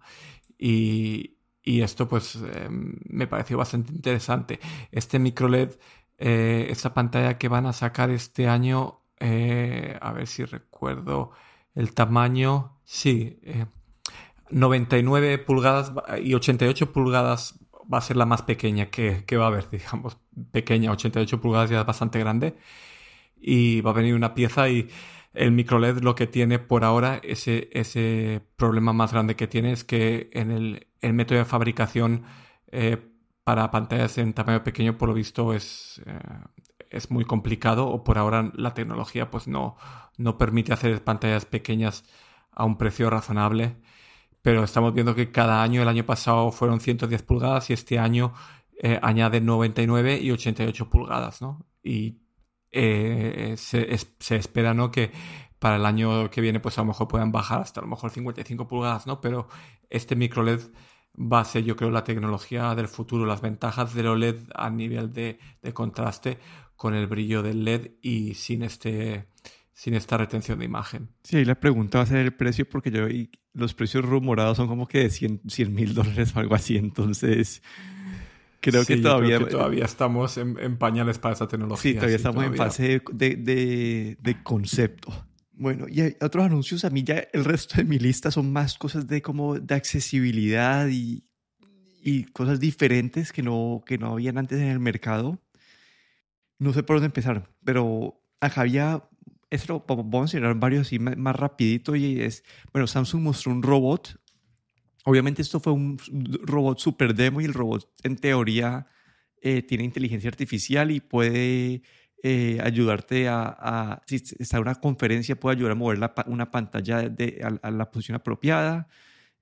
Y, 0.61 1.37
y 1.63 1.81
esto 1.81 2.07
pues 2.07 2.35
eh, 2.35 2.67
me 2.69 3.27
pareció 3.27 3.57
bastante 3.57 3.91
interesante. 3.91 4.59
Este 4.91 5.17
micro 5.17 5.47
LED, 5.49 5.71
eh, 6.19 6.67
esta 6.69 6.93
pantalla 6.93 7.37
que 7.37 7.47
van 7.47 7.65
a 7.65 7.73
sacar 7.73 8.11
este 8.11 8.47
año, 8.47 8.99
a 9.19 10.13
ver 10.13 10.25
si 10.25 10.45
recuerdo 10.45 11.31
el 11.75 11.93
tamaño, 11.93 12.79
sí, 12.83 13.39
99 14.49 15.37
pulgadas 15.39 15.93
y 16.23 16.33
88 16.33 16.91
pulgadas 16.91 17.59
va 17.91 17.97
a 17.97 18.01
ser 18.01 18.17
la 18.17 18.25
más 18.25 18.41
pequeña 18.41 18.87
que, 18.87 19.25
va 19.37 19.45
a 19.45 19.47
haber, 19.47 19.69
digamos, 19.69 20.17
pequeña, 20.51 20.91
88 20.91 21.41
pulgadas 21.41 21.69
ya 21.69 21.81
es 21.81 21.85
bastante 21.85 22.19
grande. 22.19 22.55
Y 23.39 23.81
va 23.81 23.91
a 23.91 23.95
venir 23.95 24.15
una 24.15 24.33
pieza 24.33 24.69
y 24.69 24.89
el 25.33 25.51
micro 25.51 25.79
LED 25.79 25.99
lo 25.99 26.15
que 26.15 26.27
tiene 26.27 26.59
por 26.59 26.83
ahora, 26.83 27.19
ese, 27.23 27.69
ese 27.73 28.41
problema 28.55 28.93
más 28.93 29.13
grande 29.13 29.35
que 29.35 29.47
tiene 29.47 29.71
es 29.71 29.83
que 29.83 30.29
en 30.33 30.51
el, 30.51 30.87
método 31.13 31.39
de 31.39 31.45
fabricación 31.45 32.23
eh, 32.71 32.97
para 33.43 33.71
pantallas 33.71 34.17
en 34.17 34.33
tamaño 34.33 34.63
pequeño, 34.63 34.97
por 34.97 35.09
lo 35.09 35.15
visto, 35.15 35.53
es, 35.53 36.01
eh, 36.05 36.19
es 36.89 37.11
muy 37.11 37.25
complicado 37.25 37.87
o 37.87 38.03
por 38.03 38.17
ahora 38.17 38.51
la 38.55 38.73
tecnología 38.73 39.31
pues 39.31 39.47
no, 39.47 39.77
no 40.17 40.37
permite 40.37 40.73
hacer 40.73 41.03
pantallas 41.03 41.45
pequeñas 41.45 42.03
a 42.51 42.65
un 42.65 42.77
precio 42.77 43.09
razonable 43.09 43.77
pero 44.41 44.63
estamos 44.63 44.93
viendo 44.93 45.15
que 45.15 45.31
cada 45.31 45.61
año, 45.61 45.81
el 45.81 45.87
año 45.87 46.05
pasado 46.05 46.51
fueron 46.51 46.79
110 46.79 47.21
pulgadas 47.23 47.69
y 47.69 47.73
este 47.73 47.99
año 47.99 48.33
eh, 48.81 48.99
añaden 49.01 49.45
99 49.45 50.19
y 50.21 50.31
88 50.31 50.89
pulgadas, 50.89 51.41
¿no? 51.41 51.65
Y 51.83 52.17
eh, 52.71 53.55
se, 53.57 53.93
espera, 54.35 54.73
¿no? 54.73 54.91
Que 54.91 55.11
para 55.59 55.75
el 55.75 55.85
año 55.85 56.29
que 56.29 56.41
viene, 56.41 56.59
pues 56.59 56.77
a 56.77 56.81
lo 56.81 56.87
mejor 56.87 57.07
puedan 57.07 57.31
bajar 57.31 57.61
hasta 57.61 57.81
a 57.81 57.83
lo 57.83 57.89
mejor 57.89 58.11
55 58.11 58.67
pulgadas, 58.67 59.07
¿no? 59.07 59.21
Pero 59.21 59.47
este 59.89 60.15
micro 60.15 60.43
LED 60.43 60.61
va 61.15 61.41
a 61.41 61.45
ser, 61.45 61.63
yo 61.63 61.75
creo, 61.75 61.91
la 61.91 62.03
tecnología 62.03 62.73
del 62.75 62.87
futuro, 62.87 63.25
las 63.25 63.41
ventajas 63.41 63.93
del 63.93 64.07
OLED 64.07 64.37
a 64.55 64.69
nivel 64.69 65.13
de, 65.13 65.39
de 65.61 65.73
contraste 65.73 66.39
con 66.75 66.95
el 66.95 67.07
brillo 67.07 67.43
del 67.43 67.63
LED 67.63 67.91
y 68.01 68.33
sin 68.33 68.63
este 68.63 69.27
sin 69.73 69.95
esta 69.95 70.15
retención 70.17 70.59
de 70.59 70.65
imagen. 70.65 71.09
Sí, 71.23 71.37
ahí 71.37 71.45
la 71.45 71.59
pregunta 71.59 71.97
va 71.97 72.03
a 72.03 72.07
ser 72.07 72.17
el 72.17 72.35
precio 72.35 72.69
porque 72.69 72.91
yo 72.91 73.07
los 73.53 73.73
precios 73.73 74.05
rumorados 74.05 74.57
son 74.57 74.67
como 74.67 74.87
que 74.87 74.99
de 74.99 75.09
100 75.09 75.41
mil 75.73 75.95
dólares 75.95 76.35
o 76.35 76.39
algo 76.39 76.53
así, 76.53 76.77
entonces 76.77 77.63
creo 78.61 78.85
que 78.85 78.97
todavía... 78.97 79.45
todavía 79.47 79.85
estamos 79.85 80.37
en, 80.37 80.77
pañales 80.77 81.19
para 81.19 81.33
esa 81.33 81.47
tecnología. 81.47 81.91
Sí, 81.91 81.95
todavía 81.95 82.15
estamos 82.15 82.45
en 82.45 82.55
fase 82.55 83.01
de, 83.11 84.15
de, 84.19 84.43
concepto. 84.43 85.11
Bueno, 85.51 85.87
y 85.89 86.01
hay 86.01 86.15
otros 86.21 86.45
anuncios, 86.45 86.85
a 86.85 86.89
mí 86.89 87.03
ya 87.03 87.27
el 87.33 87.43
resto 87.45 87.75
de 87.77 87.83
mi 87.83 87.99
lista 87.99 88.31
son 88.31 88.51
más 88.51 88.77
cosas 88.77 89.07
de 89.07 89.21
como 89.21 89.59
de 89.59 89.75
accesibilidad 89.75 90.87
y, 90.87 91.23
y 92.01 92.23
cosas 92.25 92.59
diferentes 92.59 93.31
que 93.31 93.43
no, 93.43 93.83
que 93.85 93.97
no 93.97 94.13
habían 94.13 94.37
antes 94.37 94.59
en 94.59 94.67
el 94.67 94.79
mercado. 94.79 95.39
No 96.57 96.73
sé 96.73 96.83
por 96.83 96.97
dónde 96.97 97.07
empezar, 97.07 97.49
pero 97.63 98.21
acá 98.39 98.61
había, 98.61 99.03
esto 99.49 99.83
vamos 99.87 100.13
a 100.13 100.19
mencionar 100.19 100.55
varios 100.55 100.87
así 100.87 100.99
más, 100.99 101.35
rapidito 101.35 101.95
y 101.95 102.21
es, 102.21 102.43
bueno, 102.71 102.87
Samsung 102.87 103.21
mostró 103.21 103.51
un 103.51 103.63
robot. 103.63 104.19
Obviamente 105.05 105.41
esto 105.41 105.59
fue 105.59 105.73
un 105.73 105.97
robot 106.43 106.79
super 106.79 107.15
demo 107.15 107.41
y 107.41 107.45
el 107.45 107.53
robot 107.53 107.89
en 108.03 108.17
teoría 108.17 108.87
eh, 109.41 109.63
tiene 109.63 109.83
inteligencia 109.83 110.29
artificial 110.29 110.91
y 110.91 110.99
puede 110.99 111.81
eh, 112.21 112.59
ayudarte 112.63 113.27
a, 113.27 114.01
si 114.05 114.17
está 114.17 114.57
en 114.57 114.63
una 114.63 114.75
conferencia, 114.75 115.39
puede 115.39 115.55
ayudar 115.55 115.71
a 115.71 115.75
mover 115.75 115.99
una 116.27 116.51
pantalla 116.51 117.11
a, 117.63 117.71
la 117.71 117.91
posición 117.91 118.15
apropiada. 118.15 118.87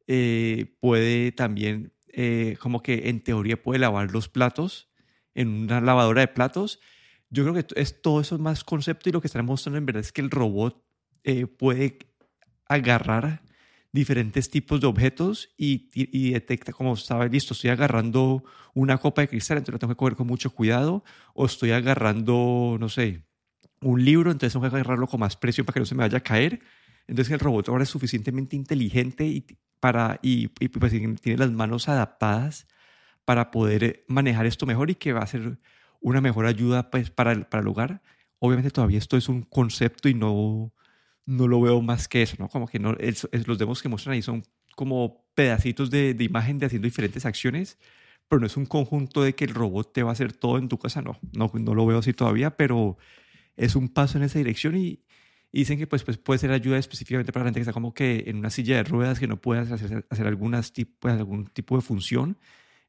Eh, 0.08 0.78
puede 0.80 1.34
también, 1.34 1.94
como 2.60 2.82
que 2.82 3.10
en 3.10 3.22
teoría 3.22 3.62
puede 3.62 3.80
lavar 3.80 4.12
los 4.12 4.30
platos 4.30 4.90
en 5.36 5.50
una 5.50 5.80
lavadora 5.82 6.22
de 6.22 6.28
platos 6.28 6.80
yo 7.30 7.44
creo 7.44 7.54
que 7.54 7.80
es 7.80 8.02
todo 8.02 8.20
eso 8.20 8.40
más 8.40 8.64
concepto 8.64 9.08
y 9.08 9.12
lo 9.12 9.22
que 9.22 9.28
están 9.28 9.46
mostrando 9.46 9.78
en 9.78 9.86
verdad 9.86 10.02
es 10.02 10.12
que 10.12 10.22
el 10.22 10.32
robot 10.32 10.84
puede 11.60 12.00
agarrar 12.66 13.44
diferentes 13.92 14.50
tipos 14.50 14.80
de 14.82 14.88
objetos 14.88 15.50
y, 15.58 15.90
y, 15.94 16.32
detecta 16.32 16.72
como 16.72 16.96
sabe, 16.96 17.30
listo, 17.30 17.54
estoy 17.54 17.72
agarrando 17.72 18.44
una 18.74 18.98
copa 18.98 19.22
de 19.22 19.28
cristal, 19.28 19.58
entonces 19.58 19.80
tengo 19.80 19.94
que 19.94 19.98
coger 19.98 20.16
con 20.16 20.28
mucho 20.28 20.52
cuidado, 20.52 21.04
o 21.34 21.46
estoy 21.46 21.72
agarrando, 21.72 22.78
no 22.80 22.90
sé, 22.90 23.24
un 23.82 24.04
libro, 24.04 24.32
entonces 24.32 24.54
tengo 24.54 24.70
que 24.70 24.76
agarrarlo 24.76 25.08
con 25.08 25.20
más 25.20 25.36
presión 25.36 25.66
para 25.66 25.74
que 25.74 25.80
no 25.80 25.86
se 25.86 25.96
me 25.96 26.04
vaya 26.04 26.20
a 26.20 26.22
caer. 26.22 26.60
Entonces 27.08 27.34
el 27.34 27.40
robot 27.40 27.70
ahora 27.70 27.84
es 27.84 27.90
suficientemente 27.90 28.56
inteligente 28.56 29.26
y, 29.26 29.46
para, 29.80 30.20
y, 30.22 30.52
y 30.60 30.68
pues, 30.68 30.92
tiene 31.22 31.40
las 31.40 31.52
manos 31.52 31.90
adaptadas 31.90 32.68
para 33.26 33.52
poder 33.52 34.06
manejar 34.08 34.46
esto 34.46 34.66
mejor 34.66 34.90
y 34.92 34.96
que 34.96 35.14
va 35.14 35.22
a 35.22 35.28
ser 35.28 35.60
una 36.02 36.22
mejor 36.22 36.46
ayuda 36.46 36.92
pues, 36.92 37.10
para, 37.10 37.32
el, 37.32 37.46
para 37.46 37.62
el 37.62 37.68
hogar. 37.68 38.02
Obviamente 38.40 38.72
todavía 38.72 39.00
esto 39.00 39.18
es 39.18 39.30
un 39.30 39.44
concepto 39.44 40.10
y 40.10 40.14
no, 40.14 40.74
no 41.30 41.48
lo 41.48 41.62
veo 41.62 41.82
más 41.82 42.08
que 42.08 42.24
eso, 42.24 42.36
¿no? 42.40 42.50
Como 42.50 42.68
que 42.68 42.80
no, 42.80 42.96
es, 43.00 43.28
los 43.46 43.60
demos 43.60 43.82
que 43.84 43.88
muestran 43.88 44.16
ahí 44.16 44.22
son 44.24 44.44
como 44.76 45.26
pedacitos 45.36 45.92
de, 45.92 46.16
imagen 46.20 46.58
de 46.58 46.66
haciendo 46.66 46.88
diferentes 46.88 47.26
acciones, 47.26 47.78
pero 48.28 48.40
no 48.40 48.48
es 48.48 48.58
un 48.58 48.66
conjunto 48.66 49.22
de 49.22 49.36
que 49.36 49.46
el 49.46 49.54
robot 49.54 49.94
te 49.94 50.02
va 50.02 50.10
a 50.10 50.14
hacer 50.14 50.34
todo 50.34 50.58
en 50.58 50.68
tu 50.68 50.80
casa, 50.80 51.04
no, 51.04 51.20
no, 51.34 51.76
lo 51.76 51.86
veo 51.86 52.00
así 52.00 52.14
todavía, 52.14 52.58
pero 52.58 52.98
es 53.58 53.76
un 53.76 53.90
paso 53.90 54.18
en 54.18 54.24
esa 54.24 54.40
dirección 54.40 54.76
y, 54.76 55.04
dicen 55.52 55.78
que 55.78 55.88
pues, 55.88 56.04
pues 56.04 56.18
puede 56.18 56.40
ser 56.40 56.52
ayuda 56.52 56.78
específicamente 56.78 57.32
para 57.32 57.44
la 57.44 57.48
gente 57.50 57.60
que 57.60 57.64
está 57.64 57.74
como 57.74 57.94
que 57.94 58.26
en 58.28 58.38
una 58.38 58.50
silla 58.50 58.78
de 58.78 58.84
ruedas 58.84 59.20
que 59.20 59.28
no 59.28 59.42
puede 59.42 59.62
hacer, 59.62 60.06
hacer 60.10 60.28
algunas 60.28 60.74
tipo, 60.74 61.08
algún 61.08 61.48
tipo 61.48 61.76
de 61.76 61.82
función 61.82 62.38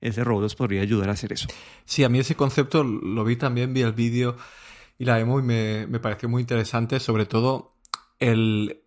ese 0.00 0.24
robot 0.24 0.54
podría 0.56 0.80
ayudar 0.82 1.10
a 1.10 1.12
hacer 1.12 1.32
eso. 1.32 1.48
Sí, 1.84 2.04
a 2.04 2.08
mí 2.08 2.18
ese 2.18 2.34
concepto 2.34 2.84
lo 2.84 3.24
vi 3.24 3.36
también, 3.36 3.74
vi 3.74 3.82
el 3.82 3.92
vídeo 3.92 4.36
y 4.98 5.04
la 5.04 5.16
demo 5.16 5.40
y 5.40 5.42
me, 5.42 5.86
me 5.86 6.00
pareció 6.00 6.28
muy 6.28 6.40
interesante, 6.40 7.00
sobre 7.00 7.26
todo 7.26 7.79
el, 8.20 8.84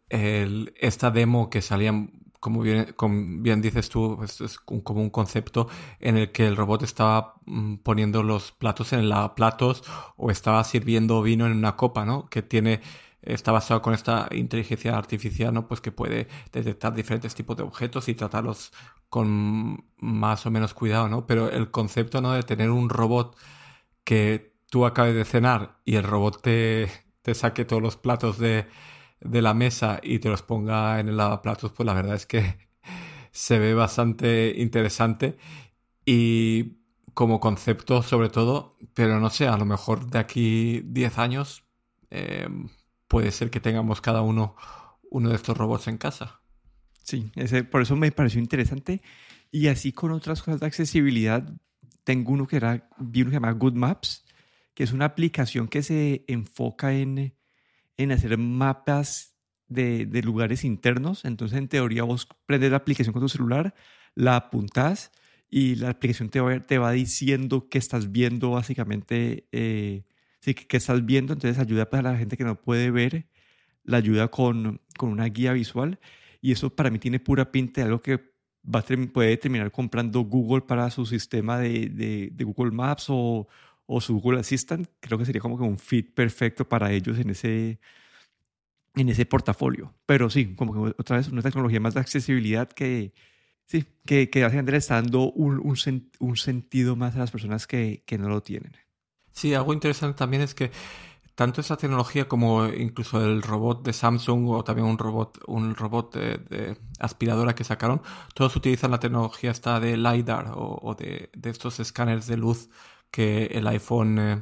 esta 0.79 1.11
demo 1.11 1.49
que 1.49 1.61
salía, 1.61 1.93
como 2.39 2.61
bien, 2.61 2.93
como 2.95 3.41
bien 3.41 3.61
dices 3.61 3.89
tú, 3.89 4.15
pues 4.17 4.41
es 4.41 4.59
como 4.59 5.01
un 5.01 5.09
concepto 5.09 5.67
en 5.99 6.17
el 6.17 6.31
que 6.31 6.47
el 6.47 6.55
robot 6.55 6.83
estaba 6.83 7.35
mm, 7.45 7.77
poniendo 7.77 8.23
los 8.23 8.51
platos 8.51 8.93
en 8.93 9.09
la 9.09 9.35
platos 9.35 9.83
o 10.17 10.31
estaba 10.31 10.63
sirviendo 10.63 11.21
vino 11.23 11.45
en 11.45 11.53
una 11.53 11.75
copa, 11.75 12.05
¿no? 12.05 12.29
Que 12.29 12.41
tiene 12.43 12.81
está 13.21 13.51
basado 13.53 13.81
con 13.81 13.93
esta 13.93 14.27
inteligencia 14.31 14.97
artificial, 14.97 15.53
¿no? 15.53 15.67
Pues 15.67 15.81
que 15.81 15.91
puede 15.91 16.27
detectar 16.51 16.93
diferentes 16.93 17.33
tipos 17.35 17.55
de 17.57 17.63
objetos 17.63 18.09
y 18.09 18.15
tratarlos 18.15 18.71
con 19.09 19.85
más 19.97 20.45
o 20.45 20.51
menos 20.51 20.73
cuidado, 20.73 21.07
¿no? 21.09 21.25
Pero 21.27 21.49
el 21.49 21.71
concepto, 21.71 22.21
¿no? 22.21 22.33
De 22.33 22.43
tener 22.43 22.69
un 22.71 22.89
robot 22.89 23.37
que 24.03 24.53
tú 24.69 24.85
acabes 24.85 25.15
de 25.15 25.25
cenar 25.25 25.79
y 25.85 25.95
el 25.95 26.03
robot 26.03 26.41
te 26.41 26.89
saque 27.33 27.65
todos 27.65 27.81
los 27.81 27.97
platos 27.97 28.37
de, 28.39 28.67
de 29.23 29.41
la 29.41 29.53
mesa 29.53 29.99
y 30.01 30.19
te 30.19 30.29
los 30.29 30.41
ponga 30.41 30.99
en 30.99 31.09
el 31.09 31.17
lavaplatos, 31.17 31.71
pues 31.71 31.85
la 31.85 31.93
verdad 31.93 32.15
es 32.15 32.25
que 32.25 32.57
se 33.31 33.59
ve 33.59 33.73
bastante 33.73 34.53
interesante 34.57 35.37
y 36.05 36.77
como 37.13 37.39
concepto 37.39 38.01
sobre 38.03 38.29
todo, 38.29 38.77
pero 38.93 39.19
no 39.19 39.29
sé, 39.29 39.47
a 39.47 39.57
lo 39.57 39.65
mejor 39.65 40.09
de 40.09 40.19
aquí 40.19 40.81
10 40.85 41.17
años 41.17 41.63
eh, 42.09 42.47
puede 43.07 43.31
ser 43.31 43.49
que 43.49 43.59
tengamos 43.59 44.01
cada 44.01 44.21
uno 44.21 44.55
uno 45.13 45.29
de 45.29 45.35
estos 45.35 45.55
robots 45.55 45.87
en 45.87 45.97
casa. 45.97 46.41
Sí, 47.03 47.31
ese, 47.35 47.63
por 47.63 47.81
eso 47.83 47.95
me 47.95 48.11
pareció 48.11 48.41
interesante. 48.41 49.01
Y 49.51 49.67
así 49.67 49.93
con 49.93 50.11
otras 50.11 50.41
cosas 50.41 50.59
de 50.59 50.65
accesibilidad, 50.65 51.47
tengo 52.03 52.31
uno 52.31 52.47
que 52.47 52.57
era, 52.57 52.89
vi 52.97 53.21
uno 53.21 53.29
que 53.29 53.35
se 53.35 53.39
llama 53.39 53.51
Good 53.51 53.75
Maps, 53.75 54.25
que 54.73 54.83
es 54.83 54.91
una 54.91 55.05
aplicación 55.05 55.67
que 55.67 55.83
se 55.83 56.25
enfoca 56.27 56.93
en, 56.93 57.35
en 58.03 58.11
hacer 58.11 58.37
mapas 58.37 59.35
de, 59.67 60.05
de, 60.05 60.21
lugares 60.21 60.63
internos. 60.63 61.25
Entonces, 61.25 61.57
en 61.57 61.67
teoría, 61.67 62.03
vos 62.03 62.27
prendes 62.45 62.71
la 62.71 62.77
aplicación 62.77 63.13
con 63.13 63.21
tu 63.21 63.29
celular, 63.29 63.73
la 64.15 64.35
apuntas 64.35 65.11
y 65.49 65.75
la 65.75 65.91
aplicación 65.91 66.29
te 66.29 66.39
va, 66.39 66.59
te 66.59 66.79
va 66.79 66.91
diciendo 66.91 67.69
que 67.69 67.77
estás 67.77 68.11
viendo 68.11 68.49
básicamente 68.49 69.47
eh, 69.51 70.03
sí, 70.39 70.55
que, 70.55 70.77
estás 70.77 71.05
viendo, 71.05 71.33
entonces 71.33 71.59
ayuda 71.59 71.91
para 71.91 72.11
la 72.11 72.17
gente 72.17 72.37
que 72.37 72.43
no 72.43 72.59
puede 72.59 72.89
ver, 72.89 73.27
la 73.83 73.97
ayuda 73.97 74.29
con, 74.29 74.81
con 74.97 75.09
una 75.09 75.25
guía 75.25 75.53
visual 75.53 75.99
y 76.41 76.53
eso 76.53 76.71
para 76.71 76.89
mí 76.89 76.97
tiene 76.97 77.19
pura 77.19 77.51
pinta 77.51 77.81
de 77.81 77.85
algo 77.85 78.01
que 78.01 78.33
va 78.63 78.79
a 78.79 79.07
puede 79.13 79.37
terminar 79.37 79.71
comprando 79.71 80.21
Google 80.21 80.61
para 80.61 80.89
su 80.89 81.05
sistema 81.05 81.59
de, 81.59 82.31
de, 82.33 82.43
Google 82.43 82.71
Maps 82.71 83.05
o, 83.09 83.47
o, 83.85 84.01
su 84.01 84.19
Google 84.19 84.39
Assistant. 84.39 84.87
Creo 84.99 85.17
que 85.17 85.25
sería 85.25 85.41
como 85.41 85.57
que 85.57 85.63
un 85.63 85.77
fit 85.77 86.13
perfecto 86.13 86.67
para 86.67 86.91
ellos 86.91 87.19
en 87.19 87.29
ese, 87.29 87.79
en 88.95 89.09
ese 89.09 89.25
portafolio. 89.25 89.93
Pero 90.05 90.29
sí, 90.29 90.55
como 90.55 90.73
que 90.73 90.95
otra 90.97 91.17
vez 91.17 91.27
una 91.27 91.41
tecnología 91.41 91.79
más 91.79 91.93
de 91.93 91.99
accesibilidad 91.99 92.69
que, 92.69 93.13
sí, 93.65 93.85
que, 94.05 94.29
que 94.29 94.43
básicamente 94.43 94.71
le 94.71 94.77
está 94.77 94.95
dando 94.95 95.31
un, 95.31 95.59
un, 95.59 95.77
un 96.19 96.37
sentido 96.37 96.95
más 96.95 97.15
a 97.15 97.19
las 97.19 97.31
personas 97.31 97.67
que, 97.67 98.03
que 98.05 98.17
no 98.17 98.29
lo 98.29 98.41
tienen. 98.41 98.73
Sí, 99.31 99.53
algo 99.53 99.73
interesante 99.73 100.17
también 100.17 100.43
es 100.43 100.53
que 100.53 100.71
tanto 101.35 101.61
esa 101.61 101.77
tecnología 101.77 102.27
como 102.27 102.67
incluso 102.67 103.23
el 103.23 103.41
robot 103.41 103.83
de 103.83 103.93
Samsung 103.93 104.49
o 104.49 104.63
también 104.63 104.87
un 104.87 104.97
robot, 104.97 105.39
un 105.47 105.75
robot 105.75 106.15
de, 106.15 106.77
aspiradora 106.99 107.55
que 107.55 107.63
sacaron, 107.63 108.01
todos 108.35 108.55
utilizan 108.55 108.91
la 108.91 108.99
tecnología 108.99 109.51
esta 109.51 109.79
de 109.79 109.97
LiDAR 109.97 110.51
o, 110.55 110.95
de, 110.97 111.31
estos 111.43 111.79
escáneres 111.79 112.27
de 112.27 112.37
luz 112.37 112.69
que 113.13 113.45
el 113.45 113.67
iPhone, 113.67 114.17
eh, 114.17 114.41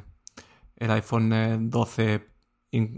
el 0.76 0.90
iPhone 0.92 1.68
12 1.68 2.14
eh, 2.14 2.28
eh, 2.72 2.88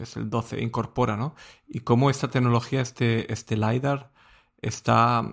es 0.00 0.16
el 0.16 0.28
12 0.28 0.60
incorpora, 0.60 1.16
¿no? 1.16 1.36
Y 1.68 1.80
cómo 1.80 2.10
esta 2.10 2.28
tecnología, 2.28 2.80
este, 2.80 3.32
este 3.32 3.56
LiDAR, 3.56 4.10
está 4.60 5.30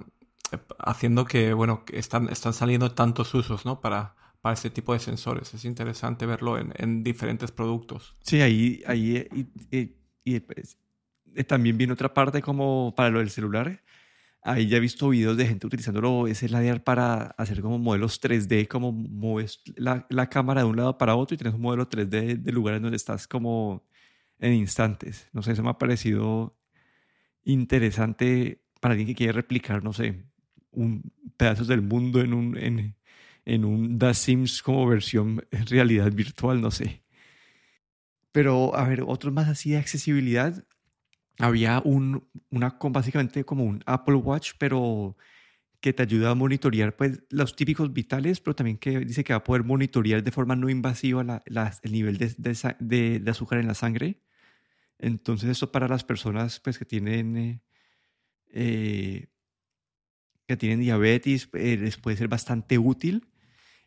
haciendo 0.77 1.25
que, 1.25 1.53
bueno, 1.53 1.84
están, 1.91 2.29
están 2.29 2.53
saliendo 2.53 2.91
tantos 2.91 3.34
usos, 3.34 3.65
¿no? 3.65 3.81
Para, 3.81 4.15
para 4.41 4.53
este 4.53 4.69
tipo 4.69 4.93
de 4.93 5.00
sensores. 5.00 5.55
Es 5.55 5.65
interesante 5.65 6.27
verlo 6.27 6.60
en, 6.60 7.03
diferentes 7.03 7.51
productos. 7.51 8.15
Sí, 8.22 8.41
ahí, 8.41 8.84
ahí 8.86 9.27
y, 10.24 10.39
pues, 10.41 10.77
eh, 11.34 11.43
también 11.43 11.79
viene 11.79 11.93
otra 11.93 12.13
parte 12.13 12.43
como 12.43 12.93
para 12.96 13.10
lo 13.10 13.19
del 13.19 13.31
celular. 13.31 13.81
Ahí 14.41 14.67
ya 14.67 14.77
he 14.77 14.79
visto 14.79 15.10
videos 15.10 15.38
de 15.38 15.46
gente 15.46 15.67
utilizándolo 15.67 16.27
ese 16.27 16.48
LiDAR 16.48 16.84
para 16.84 17.24
hacer 17.38 17.62
como 17.62 17.77
modelos 17.77 18.22
3D, 18.22 18.67
como 18.67 18.91
mueves 18.91 19.62
la, 19.75 20.08
la, 20.10 20.29
cámara 20.29 20.62
de 20.62 20.67
un 20.67 20.77
lado 20.77 20.98
para 20.98 21.15
otro 21.15 21.36
y 21.36 21.38
tienes 21.38 21.55
un 21.55 21.62
modelo 21.62 21.89
3D 21.89 22.38
de 22.41 22.51
lugares 22.51 22.81
donde 22.81 22.98
estás 22.98 23.27
como 23.27 23.86
en 24.39 24.53
instantes. 24.53 25.27
No 25.34 25.43
sé, 25.43 25.51
eso 25.51 25.63
me 25.63 25.69
ha 25.69 25.77
parecido 25.77 26.58
interesante 27.43 28.63
para 28.79 28.93
alguien 28.93 29.08
que 29.08 29.15
quiere 29.15 29.34
replicar, 29.34 29.84
no 29.84 29.93
sé, 29.93 30.24
un 30.72 31.12
pedazos 31.38 31.67
del 31.67 31.81
mundo 31.81 32.22
en 32.22 32.34
un, 32.34 32.58
en, 32.58 32.96
en 33.46 33.65
un 33.65 34.00
The 34.00 34.13
Sims 34.13 34.62
como 34.62 34.88
versión 34.88 35.43
realidad 35.51 36.12
virtual, 36.12 36.62
no 36.62 36.72
sé. 36.72 37.03
Pero, 38.31 38.75
a 38.75 38.88
ver, 38.88 39.03
otros 39.05 39.34
más 39.34 39.48
así 39.48 39.72
de 39.72 39.77
accesibilidad. 39.77 40.63
Había 41.39 41.81
un, 41.84 42.27
una, 42.50 42.77
básicamente 42.81 43.43
como 43.46 43.63
un 43.63 43.81
Apple 43.86 44.15
Watch, 44.15 44.51
pero 44.58 45.17
que 45.81 45.93
te 45.93 46.03
ayuda 46.03 46.31
a 46.31 46.36
monitorear 46.36 46.96
pues, 46.96 47.24
los 47.29 47.55
típicos 47.55 47.93
vitales, 47.93 48.41
pero 48.41 48.55
también 48.55 48.77
que 48.77 49.00
dice 49.00 49.24
que 49.24 49.34
va 49.34 49.38
a 49.38 49.43
poder 49.43 49.63
monitorear 49.63 50.24
de 50.24 50.31
forma 50.31 50.55
no 50.55 50.69
invasiva 50.69 51.24
la, 51.24 51.79
el 51.81 51.91
nivel 51.91 52.17
de, 52.17 52.36
de, 52.79 53.19
de, 53.19 53.31
azúcar 53.31 53.60
en 53.60 53.67
la 53.67 53.74
sangre. 53.74 54.22
Entonces, 54.98 55.50
eso 55.50 55.72
para 55.72 55.88
las 55.88 56.03
personas 56.03 56.60
pues, 56.60 56.77
que 56.77 56.86
tienen 56.86 57.62
eh, 58.51 59.27
que 60.48 60.58
tienen 60.58 60.81
diabetes 60.81 61.50
eh, 61.53 61.77
les 61.77 61.98
puede 61.98 62.17
ser 62.17 62.27
bastante 62.27 62.77
útil 62.77 63.29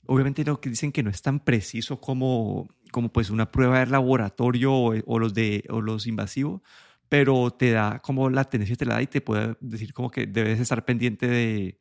obviamente 0.06 0.44
lo 0.44 0.60
que 0.60 0.70
dicen 0.70 0.92
que 0.92 1.02
no 1.02 1.10
es 1.10 1.22
tan 1.22 1.40
preciso 1.40 2.00
como, 2.00 2.68
como 2.90 3.12
pues 3.12 3.30
una 3.30 3.50
prueba 3.50 3.80
de 3.80 3.86
laboratorio 3.86 4.72
o, 4.72 5.18
los 5.18 5.34
de 5.34 5.64
o 5.68 5.80
los 5.80 6.06
invasivos, 6.06 6.62
pero 7.12 7.50
te 7.50 7.72
da 7.72 7.98
como 7.98 8.30
la 8.30 8.44
tendencia 8.44 8.74
te 8.74 8.86
la 8.86 8.94
da 8.94 9.02
y 9.02 9.06
te 9.06 9.20
puede 9.20 9.54
decir 9.60 9.92
como 9.92 10.10
que 10.10 10.26
debes 10.26 10.58
estar 10.58 10.82
pendiente 10.82 11.28
de, 11.28 11.78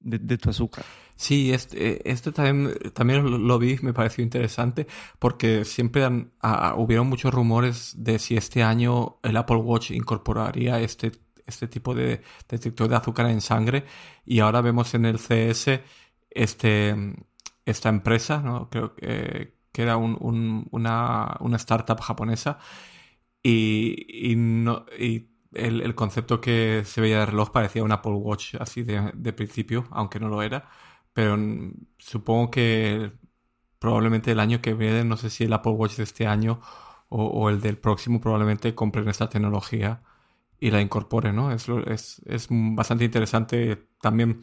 de, 0.00 0.38
tu 0.38 0.48
azúcar. 0.48 0.86
Sí, 1.16 1.52
este, 1.52 2.10
este 2.10 2.32
también, 2.32 2.74
también 2.94 3.46
lo 3.46 3.58
vi, 3.58 3.76
me 3.82 3.92
pareció 3.92 4.24
interesante, 4.24 4.86
porque 5.18 5.66
siempre 5.66 6.02
han, 6.02 6.32
hubieron 6.76 7.10
muchos 7.10 7.34
rumores 7.34 7.92
de 7.98 8.18
si 8.18 8.38
este 8.38 8.62
año 8.62 9.18
el 9.22 9.36
Apple 9.36 9.56
Watch 9.56 9.90
incorporaría 9.90 10.80
este, 10.80 11.12
este 11.44 11.68
tipo 11.68 11.94
de 11.94 12.22
detector 12.48 12.88
de 12.88 12.96
azúcar 12.96 13.26
en 13.26 13.42
sangre, 13.42 13.84
y 14.24 14.40
ahora 14.40 14.62
vemos 14.62 14.94
en 14.94 15.04
el 15.04 15.18
CS 15.18 15.78
este, 16.30 16.96
esta 17.66 17.90
empresa, 17.90 18.40
¿no? 18.40 18.70
creo 18.70 18.94
que, 18.94 19.58
que 19.72 19.82
era 19.82 19.98
un, 19.98 20.66
una, 20.70 21.36
una, 21.40 21.56
startup 21.58 22.00
japonesa, 22.00 22.58
y, 23.44 24.32
y, 24.32 24.36
no, 24.36 24.86
y 24.98 25.28
el, 25.54 25.94
concepto 25.94 26.40
que 26.40 26.82
se 26.86 27.00
veía 27.00 27.20
de 27.20 27.26
reloj 27.26 27.50
parecía 27.50 27.84
un 27.84 27.92
Apple 27.92 28.12
Watch 28.12 28.56
así 28.58 28.82
de, 28.82 29.32
principio, 29.34 29.86
aunque 29.90 30.18
no 30.20 30.28
lo 30.28 30.42
era. 30.42 30.68
Pero 31.12 31.36
supongo 31.98 32.50
que 32.50 33.12
probablemente 33.78 34.32
el 34.32 34.40
año 34.40 34.60
que 34.62 34.74
viene, 34.74 35.04
no 35.04 35.16
sé 35.16 35.30
si 35.30 35.44
el 35.44 35.52
Apple 35.52 35.72
Watch 35.72 35.96
de 35.96 36.04
este 36.04 36.26
año 36.26 36.60
o, 37.08 37.50
el 37.50 37.60
del 37.60 37.78
próximo, 37.78 38.20
probablemente 38.20 38.74
compren 38.74 39.08
esta 39.08 39.28
tecnología 39.28 40.02
y 40.58 40.70
la 40.70 40.80
incorporen, 40.80 41.36
¿no? 41.36 41.52
Es, 41.52 41.68
es, 41.86 42.22
es 42.26 42.48
bastante 42.50 43.04
interesante. 43.04 43.88
También 44.00 44.40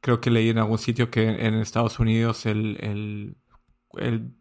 creo 0.00 0.20
que 0.20 0.30
leí 0.30 0.50
en 0.50 0.58
algún 0.58 0.78
sitio 0.78 1.10
que 1.10 1.46
en 1.46 1.54
Estados 1.54 1.98
Unidos 2.00 2.46
el, 2.46 2.78
el, 2.80 3.36
el 3.98 4.34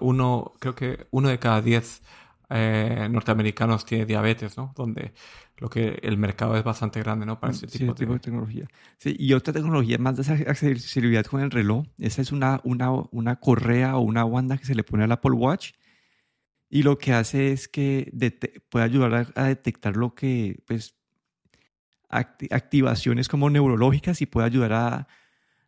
uno, 0.00 0.52
creo 0.60 0.74
que 0.74 1.08
uno 1.10 1.28
de 1.28 1.38
cada 1.38 1.62
diez 1.62 2.02
eh, 2.50 3.08
norteamericanos 3.10 3.84
tiene 3.84 4.06
diabetes, 4.06 4.56
¿no? 4.56 4.72
Donde 4.76 5.12
lo 5.56 5.70
que 5.70 6.00
el 6.02 6.18
mercado 6.18 6.56
es 6.56 6.64
bastante 6.64 7.00
grande, 7.00 7.26
¿no? 7.26 7.38
Para 7.38 7.52
ese 7.52 7.66
tipo, 7.66 7.94
de... 7.94 8.18
tecnología. 8.18 8.68
Sí, 8.98 9.14
y 9.18 9.32
otra 9.34 9.52
tecnología 9.52 9.98
más 9.98 10.16
de 10.16 10.22
esa 10.22 10.34
accesibilidad 10.34 11.24
con 11.24 11.40
el 11.40 11.50
reloj, 11.50 11.86
esa 11.98 12.22
es 12.22 12.32
una, 12.32 12.60
una, 12.64 12.90
una 13.10 13.36
correa 13.36 13.96
o 13.96 14.00
una 14.00 14.24
banda 14.24 14.58
que 14.58 14.64
se 14.64 14.74
le 14.74 14.82
pone 14.82 15.04
al 15.04 15.12
Apple 15.12 15.32
Watch 15.32 15.72
y 16.68 16.84
lo 16.84 16.98
que 16.98 17.12
hace 17.12 17.52
es 17.52 17.66
que 17.66 18.12
puede 18.68 18.84
ayudar 18.84 19.32
a, 19.34 19.44
detectar 19.44 19.96
lo 19.96 20.14
que, 20.14 20.62
pues, 20.66 20.94
activaciones 22.08 23.28
como 23.28 23.50
neurológicas 23.50 24.22
y 24.22 24.26
puede 24.26 24.46
ayudar 24.46 24.72
a, 24.72 25.08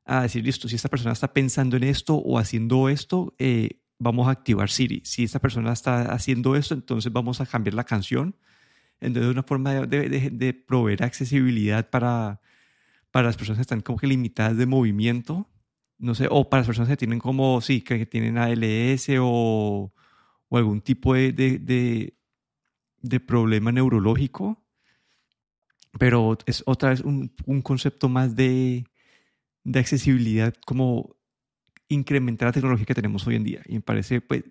a 0.04 0.22
decir, 0.22 0.44
listo, 0.44 0.68
si 0.68 0.76
esta 0.76 0.88
persona 0.88 1.12
está 1.12 1.32
pensando 1.32 1.76
en 1.76 1.84
esto 1.84 2.14
o 2.14 2.38
haciendo 2.38 2.88
esto, 2.88 3.34
eh, 3.38 3.81
vamos 4.02 4.28
a 4.28 4.32
activar 4.32 4.68
Siri. 4.68 5.00
Si 5.04 5.24
esta 5.24 5.38
persona 5.38 5.72
está 5.72 6.12
haciendo 6.12 6.56
esto, 6.56 6.74
entonces 6.74 7.12
vamos 7.12 7.40
a 7.40 7.46
cambiar 7.46 7.74
la 7.74 7.84
canción. 7.84 8.36
Entonces, 9.00 9.30
una 9.30 9.42
forma 9.42 9.86
de, 9.86 10.64
proveer 10.66 11.02
accesibilidad 11.02 11.88
para, 11.90 12.40
para 13.10 13.26
las 13.26 13.36
personas 13.36 13.58
que 13.58 13.62
están 13.62 13.80
como 13.80 13.98
que 13.98 14.06
limitadas 14.06 14.56
de 14.56 14.66
movimiento, 14.66 15.48
no 15.98 16.14
sé, 16.14 16.26
o 16.30 16.48
para 16.48 16.60
las 16.60 16.66
personas 16.66 16.88
que 16.88 16.96
tienen 16.96 17.18
como, 17.18 17.60
sí, 17.60 17.80
que 17.80 18.06
tienen 18.06 18.38
ALS 18.38 19.08
o, 19.20 19.92
o 20.48 20.56
algún 20.56 20.80
tipo 20.80 21.14
de, 21.14 21.32
de, 21.32 22.14
de, 23.00 23.20
problema 23.20 23.72
neurológico. 23.72 24.64
Pero 25.98 26.38
es 26.46 26.62
otra 26.66 26.90
vez 26.90 27.00
un, 27.00 27.34
un 27.46 27.60
concepto 27.62 28.08
más 28.08 28.34
de, 28.34 28.84
de 29.64 29.78
accesibilidad 29.78 30.54
como 30.64 31.16
incrementar 31.92 32.48
la 32.48 32.52
tecnología 32.52 32.86
que 32.86 32.94
tenemos 32.94 33.26
hoy 33.26 33.36
en 33.36 33.44
día. 33.44 33.62
Y 33.66 33.74
me 33.74 33.80
parece 33.80 34.20
pues, 34.20 34.44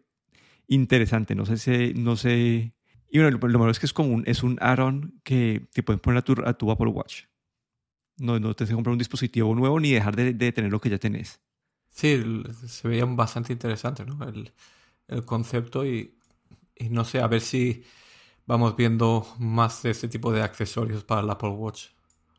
interesante. 0.67 1.35
No 1.35 1.45
sé 1.45 1.57
si, 1.57 1.93
no 1.93 2.15
sé. 2.15 2.73
Y 3.09 3.19
bueno, 3.19 3.37
lo, 3.37 3.59
malo 3.59 3.71
es 3.71 3.79
que 3.79 3.85
es 3.85 3.93
común, 3.93 4.23
es 4.25 4.43
un 4.43 4.57
add-on 4.61 5.19
que 5.23 5.67
te 5.73 5.83
pueden 5.83 5.99
poner 5.99 6.19
a 6.19 6.21
tu, 6.21 6.35
a 6.45 6.53
tu 6.53 6.71
Apple 6.71 6.87
Watch. 6.87 7.23
No, 8.17 8.39
no 8.39 8.53
te 8.53 8.65
que 8.65 8.73
comprar 8.73 8.91
un 8.91 8.99
dispositivo 8.99 9.53
nuevo 9.55 9.79
ni 9.79 9.91
dejar 9.91 10.15
de, 10.15 10.33
de, 10.33 10.51
tener 10.51 10.71
lo 10.71 10.79
que 10.79 10.89
ya 10.89 10.97
tenés. 10.97 11.41
Sí, 11.89 12.23
se 12.67 12.87
veía 12.87 13.03
bastante 13.05 13.51
interesante 13.51 14.05
¿no? 14.05 14.23
el, 14.23 14.51
el 15.07 15.25
concepto 15.25 15.85
y, 15.85 16.15
y, 16.75 16.89
no 16.89 17.03
sé, 17.03 17.19
a 17.19 17.27
ver 17.27 17.41
si 17.41 17.83
vamos 18.45 18.75
viendo 18.77 19.27
más 19.39 19.83
de 19.83 19.91
este 19.91 20.07
tipo 20.07 20.31
de 20.31 20.41
accesorios 20.41 21.03
para 21.03 21.21
el 21.21 21.29
Apple 21.29 21.49
Watch. 21.49 21.87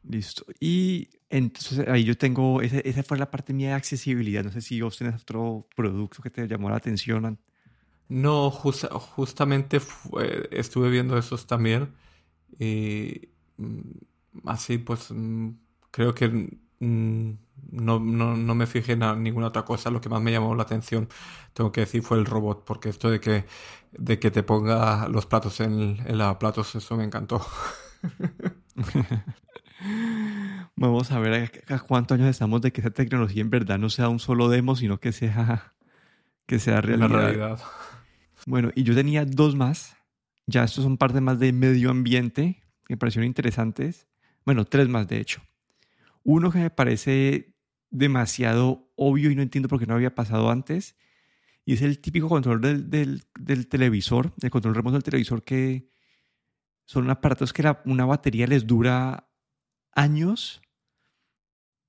Listo. 0.04 0.44
Y 0.58 1.10
entonces 1.30 1.86
ahí 1.88 2.04
yo 2.04 2.16
tengo, 2.16 2.60
esa, 2.60 3.02
fue 3.02 3.18
la 3.18 3.30
parte 3.30 3.52
mía 3.52 3.68
de 3.68 3.74
accesibilidad. 3.74 4.44
No 4.44 4.50
sé 4.50 4.60
si 4.60 4.80
vos 4.80 4.98
tenés 4.98 5.22
otro 5.22 5.68
producto 5.76 6.22
que 6.22 6.30
te 6.30 6.46
llamó 6.48 6.70
la 6.70 6.76
atención. 6.76 7.38
No, 8.08 8.50
justamente 8.50 9.80
estuve 10.50 10.90
viendo 10.90 11.16
esos 11.16 11.46
también. 11.46 11.94
Y 12.58 13.30
mm, 13.56 13.80
así 14.46 14.78
pues 14.78 15.10
mm, 15.10 15.50
creo 15.90 16.14
que 16.14 16.28
mm, 16.80 17.30
no, 17.70 18.00
no, 18.00 18.54
me 18.54 18.66
fijé 18.66 18.92
en 18.92 19.22
ninguna 19.22 19.48
otra 19.48 19.64
cosa. 19.64 19.90
Lo 19.90 20.00
que 20.00 20.08
más 20.08 20.20
me 20.20 20.32
llamó 20.32 20.54
la 20.54 20.64
atención, 20.64 21.08
tengo 21.54 21.70
que 21.72 21.82
decir, 21.82 22.02
fue 22.02 22.18
el 22.18 22.26
robot, 22.26 22.64
porque 22.64 22.88
esto 22.88 23.08
de 23.08 23.20
que, 23.20 23.46
de 23.92 24.18
que 24.18 24.30
te 24.30 24.42
ponga 24.42 25.08
los 25.08 25.26
platos 25.26 25.60
en, 25.60 25.98
en 26.04 26.18
la 26.18 26.38
platos, 26.38 26.74
eso 26.74 26.96
me 26.96 27.04
encantó. 27.04 27.40
Vamos 30.82 31.12
a 31.12 31.20
ver 31.20 31.48
a, 31.68 31.78
cuántos 31.78 32.16
años 32.16 32.28
estamos 32.28 32.60
de 32.60 32.72
que 32.72 32.80
esa 32.80 32.90
tecnología 32.90 33.40
en 33.40 33.50
verdad 33.50 33.78
no 33.78 33.88
sea 33.88 34.08
un 34.08 34.18
solo 34.18 34.48
demo, 34.48 34.74
sino 34.74 34.98
que 34.98 35.12
sea, 35.12 35.74
que 36.44 36.58
sea 36.58 36.80
realidad. 36.80 37.60
Bueno, 38.46 38.72
y 38.74 38.82
yo 38.82 38.92
tenía 38.92 39.24
dos 39.24 39.54
más. 39.54 39.96
Ya 40.46 40.64
estos 40.64 40.82
son 40.82 40.98
parte 40.98 41.20
más 41.20 41.38
de 41.38 41.52
medio 41.52 41.90
ambiente, 41.90 42.64
que 42.84 42.94
me 42.94 42.96
parecieron 42.96 43.28
interesantes. 43.28 44.08
Bueno, 44.44 44.64
tres 44.64 44.88
más 44.88 45.06
de 45.06 45.20
hecho. 45.20 45.40
Uno 46.24 46.50
que 46.50 46.58
me 46.58 46.70
parece 46.70 47.54
demasiado 47.90 48.90
obvio 48.96 49.30
y 49.30 49.36
no 49.36 49.42
entiendo 49.42 49.68
por 49.68 49.78
qué 49.78 49.86
no 49.86 49.94
había 49.94 50.16
pasado 50.16 50.50
antes. 50.50 50.96
Y 51.64 51.74
es 51.74 51.82
el 51.82 52.00
típico 52.00 52.28
control 52.28 52.60
del, 52.60 52.90
del, 52.90 53.22
del 53.38 53.68
televisor, 53.68 54.32
el 54.42 54.50
control 54.50 54.74
remoto 54.74 54.94
del 54.94 55.04
televisor 55.04 55.44
que 55.44 55.88
son 56.86 57.08
aparatos 57.08 57.52
que 57.52 57.62
la, 57.62 57.80
una 57.84 58.04
batería 58.04 58.48
les 58.48 58.66
dura 58.66 59.28
años. 59.92 60.60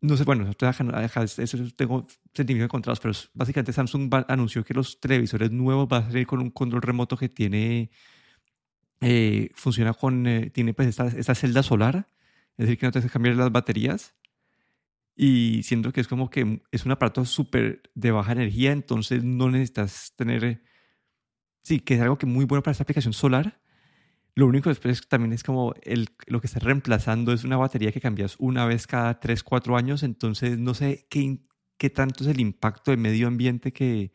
No 0.04 0.18
sé, 0.18 0.26
bueno, 0.26 0.52
tengo 0.54 2.08
sentimientos 2.34 2.66
encontrados, 2.66 3.00
pero 3.00 3.14
básicamente 3.34 3.72
Samsung 3.72 4.14
anunció 4.28 4.66
que 4.66 4.74
los 4.74 5.00
televisores 5.00 5.50
nuevos 5.50 5.88
van 5.88 6.04
a 6.04 6.08
salir 6.08 6.28
con 6.28 6.42
un 6.42 6.50
control 6.52 6.82
remoto 6.82 7.16
que 7.16 7.30
tiene, 7.30 7.90
eh, 9.00 9.50
funciona 9.56 9.94
con, 9.94 10.28
eh, 10.28 10.50
tiene 10.50 10.74
pues 10.74 10.90
esta, 10.90 11.08
esta, 11.08 11.36
celda 11.36 11.64
solar, 11.64 12.10
es 12.58 12.66
decir, 12.66 12.78
que 12.78 12.86
no 12.86 12.92
te 12.92 13.00
hace 13.00 13.10
cambiar 13.10 13.38
las 13.38 13.50
baterías. 13.50 14.14
Y 15.16 15.64
siento 15.64 15.94
que 15.94 16.02
es 16.02 16.10
como 16.10 16.30
que 16.30 16.62
es 16.72 16.86
un 16.86 16.92
aparato 16.92 17.24
súper 17.24 17.90
de 17.96 18.12
baja 18.12 18.34
energía, 18.34 18.74
entonces 18.74 19.24
no 19.24 19.50
necesitas 19.52 20.14
tener, 20.18 20.64
sí, 21.64 21.80
que 21.80 21.96
es 21.96 22.02
algo 22.02 22.18
que 22.18 22.26
muy 22.26 22.44
bueno 22.44 22.62
para 22.62 22.74
esta 22.74 22.84
aplicación 22.84 23.14
solar 23.14 23.63
lo 24.36 24.48
único 24.48 24.70
después 24.70 25.08
también 25.08 25.34
es 25.34 25.44
como 25.44 25.74
el, 25.84 26.10
lo 26.28 26.42
que 26.42 26.48
está 26.48 26.60
reemplazando 26.60 27.34
es 27.34 27.44
una 27.44 27.58
batería 27.58 27.92
que 27.92 28.02
cambias 28.02 28.36
una 28.40 28.66
vez 28.66 28.88
cada 28.88 29.20
3, 29.20 29.44
4 29.44 29.78
años, 29.78 30.04
entonces 30.04 30.58
no 30.58 30.74
sé 30.74 31.06
qué, 31.10 31.40
qué 31.78 31.90
tanto 31.90 32.24
es 32.24 32.30
el 32.30 32.40
impacto 32.40 32.92
de 32.92 32.98
medio 32.98 33.28
ambiente 33.28 33.72
que, 33.74 34.12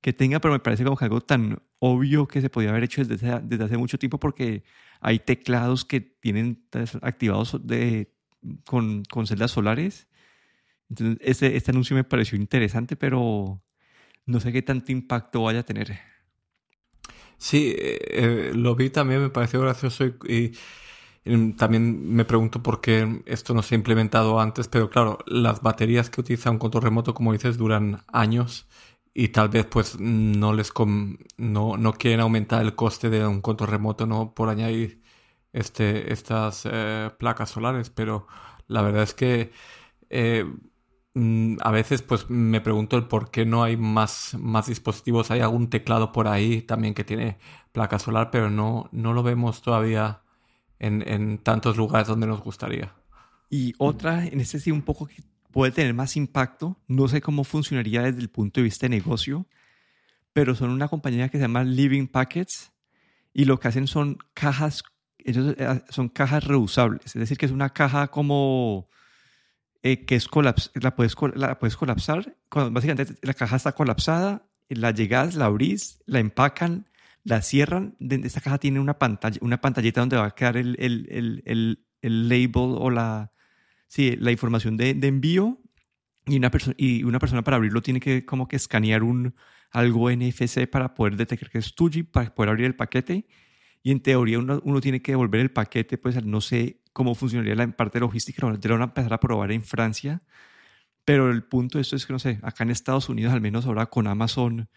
que 0.00 0.12
tenga, 0.12 0.40
pero 0.40 0.54
me 0.54 0.60
parece 0.60 0.84
como 0.84 0.96
que 0.96 1.04
algo 1.04 1.20
tan 1.20 1.62
obvio 1.80 2.26
que 2.26 2.40
se 2.40 2.50
podía 2.50 2.70
haber 2.70 2.84
hecho 2.84 3.04
desde, 3.04 3.40
desde 3.40 3.64
hace 3.64 3.76
mucho 3.76 3.98
tiempo 3.98 4.18
porque 4.18 4.64
hay 5.00 5.18
teclados 5.18 5.84
que 5.84 6.00
tienen 6.00 6.66
activados 7.02 7.66
de, 7.66 8.14
con, 8.64 9.04
con 9.04 9.26
celdas 9.26 9.50
solares. 9.52 10.08
Entonces, 10.88 11.18
este, 11.20 11.56
este 11.56 11.70
anuncio 11.70 11.94
me 11.96 12.04
pareció 12.04 12.38
interesante, 12.38 12.96
pero 12.96 13.62
no 14.26 14.40
sé 14.40 14.52
qué 14.52 14.62
tanto 14.62 14.92
impacto 14.92 15.42
vaya 15.42 15.60
a 15.60 15.64
tener. 15.64 15.98
Sí, 17.38 17.74
eh, 17.76 18.52
lo 18.54 18.74
vi 18.74 18.90
también, 18.90 19.22
me 19.22 19.30
pareció 19.30 19.60
gracioso 19.60 20.04
y, 20.06 20.52
también 21.56 22.14
me 22.14 22.24
pregunto 22.24 22.62
por 22.62 22.80
qué 22.80 23.22
esto 23.26 23.54
no 23.54 23.62
se 23.62 23.74
ha 23.74 23.78
implementado 23.78 24.40
antes, 24.40 24.66
pero 24.68 24.88
claro, 24.90 25.18
las 25.26 25.62
baterías 25.62 26.10
que 26.10 26.20
utiliza 26.22 26.50
un 26.50 26.58
control 26.58 26.84
remoto, 26.84 27.14
como 27.14 27.32
dices, 27.32 27.58
duran 27.58 28.02
años 28.12 28.66
y 29.14 29.28
tal 29.28 29.48
vez 29.48 29.66
pues 29.66 29.98
no 30.00 30.52
les 30.52 30.72
no, 31.36 31.76
no 31.76 31.92
quieren 31.94 32.20
aumentar 32.20 32.62
el 32.62 32.74
coste 32.74 33.10
de 33.10 33.26
un 33.26 33.40
control 33.40 33.70
remoto 33.70 34.06
no 34.06 34.34
por 34.34 34.48
añadir 34.48 35.02
este 35.52 36.12
estas 36.12 36.62
eh, 36.70 37.10
placas 37.18 37.50
solares 37.50 37.90
pero 37.90 38.26
la 38.68 38.82
verdad 38.82 39.02
es 39.02 39.14
que 39.14 39.52
eh, 40.10 40.44
a 41.60 41.70
veces 41.70 42.02
pues 42.02 42.28
me 42.30 42.60
pregunto 42.60 42.96
el 42.96 43.06
por 43.06 43.30
qué 43.30 43.44
no 43.44 43.62
hay 43.62 43.76
más, 43.76 44.36
más 44.38 44.66
dispositivos. 44.66 45.30
Hay 45.30 45.40
algún 45.40 45.70
teclado 45.70 46.12
por 46.12 46.28
ahí 46.28 46.62
también 46.62 46.94
que 46.94 47.04
tiene 47.04 47.38
placa 47.72 47.98
solar, 47.98 48.30
pero 48.30 48.50
no, 48.50 48.88
no 48.92 49.12
lo 49.12 49.22
vemos 49.22 49.62
todavía 49.62 50.22
en, 50.78 51.06
en 51.08 51.38
tantos 51.38 51.76
lugares 51.76 52.08
donde 52.08 52.26
nos 52.26 52.42
gustaría. 52.42 52.94
Y 53.50 53.74
otra, 53.78 54.26
en 54.26 54.40
este 54.40 54.60
sí 54.60 54.70
un 54.70 54.82
poco 54.82 55.08
puede 55.50 55.72
tener 55.72 55.94
más 55.94 56.16
impacto. 56.16 56.78
No 56.86 57.08
sé 57.08 57.20
cómo 57.20 57.44
funcionaría 57.44 58.02
desde 58.02 58.20
el 58.20 58.30
punto 58.30 58.60
de 58.60 58.64
vista 58.64 58.86
de 58.86 58.90
negocio, 58.90 59.46
pero 60.32 60.54
son 60.54 60.70
una 60.70 60.88
compañía 60.88 61.28
que 61.28 61.38
se 61.38 61.42
llama 61.42 61.64
Living 61.64 62.06
Packets 62.06 62.72
y 63.32 63.44
lo 63.44 63.58
que 63.58 63.68
hacen 63.68 63.86
son 63.86 64.18
cajas, 64.34 64.82
ellos 65.18 65.54
eh, 65.58 65.82
son 65.88 66.08
cajas 66.08 66.44
reusables, 66.44 67.06
es 67.06 67.14
decir, 67.14 67.38
que 67.38 67.46
es 67.46 67.52
una 67.52 67.70
caja 67.70 68.08
como 68.08 68.88
eh, 69.82 70.04
que 70.04 70.16
es 70.16 70.28
colaps 70.28 70.70
la, 70.74 70.94
puedes, 70.96 71.14
la 71.34 71.58
puedes 71.58 71.76
colapsar, 71.76 72.36
cuando 72.48 72.72
básicamente 72.72 73.14
la 73.22 73.34
caja 73.34 73.56
está 73.56 73.72
colapsada, 73.72 74.46
la 74.68 74.90
llegas, 74.90 75.34
la 75.34 75.46
abrís, 75.46 76.02
la 76.06 76.18
empacan, 76.18 76.88
la 77.24 77.42
cierran, 77.42 77.96
esta 78.00 78.40
caja 78.40 78.58
tiene 78.58 78.80
una 78.80 78.98
pantalla, 78.98 79.38
una 79.40 79.60
pantallita 79.60 80.00
donde 80.00 80.16
va 80.16 80.26
a 80.26 80.34
quedar 80.34 80.56
el, 80.56 80.76
el, 80.78 81.42
el, 81.44 81.84
el 82.02 82.28
label 82.28 82.76
o 82.78 82.90
la, 82.90 83.32
sí, 83.86 84.16
la 84.16 84.30
información 84.30 84.76
de, 84.76 84.94
de 84.94 85.08
envío 85.08 85.58
y 86.26 86.36
una, 86.36 86.50
y 86.76 87.02
una 87.04 87.18
persona 87.18 87.42
para 87.42 87.56
abrirlo 87.56 87.82
tiene 87.82 88.00
que 88.00 88.24
como 88.24 88.48
que 88.48 88.56
escanear 88.56 89.02
un, 89.02 89.34
algo 89.70 90.10
NFC 90.10 90.66
para 90.66 90.94
poder 90.94 91.16
detectar 91.16 91.50
que 91.50 91.58
es 91.58 91.74
tuyo 91.74 92.04
para 92.10 92.34
poder 92.34 92.50
abrir 92.50 92.66
el 92.66 92.76
paquete. 92.76 93.26
Y 93.82 93.92
en 93.92 94.00
teoría 94.00 94.38
uno, 94.38 94.60
uno 94.64 94.80
tiene 94.80 95.00
que 95.02 95.12
devolver 95.12 95.40
el 95.40 95.50
paquete, 95.50 95.98
pues 95.98 96.22
no 96.24 96.40
sé 96.40 96.80
cómo 96.98 97.14
funcionaría 97.14 97.54
la 97.54 97.70
parte 97.70 98.00
logística, 98.00 98.44
lo 98.44 98.58
van 98.58 98.80
a 98.80 98.84
empezar 98.86 99.14
a 99.14 99.20
probar 99.20 99.52
en 99.52 99.62
Francia. 99.62 100.20
Pero 101.04 101.30
el 101.30 101.44
punto 101.44 101.78
de 101.78 101.82
esto 101.82 101.94
es 101.94 102.04
que, 102.04 102.12
no 102.12 102.18
sé, 102.18 102.40
acá 102.42 102.64
en 102.64 102.70
Estados 102.70 103.08
Unidos, 103.08 103.32
al 103.32 103.40
menos 103.40 103.66
ahora 103.66 103.86
con 103.86 104.08
Amazon, 104.08 104.68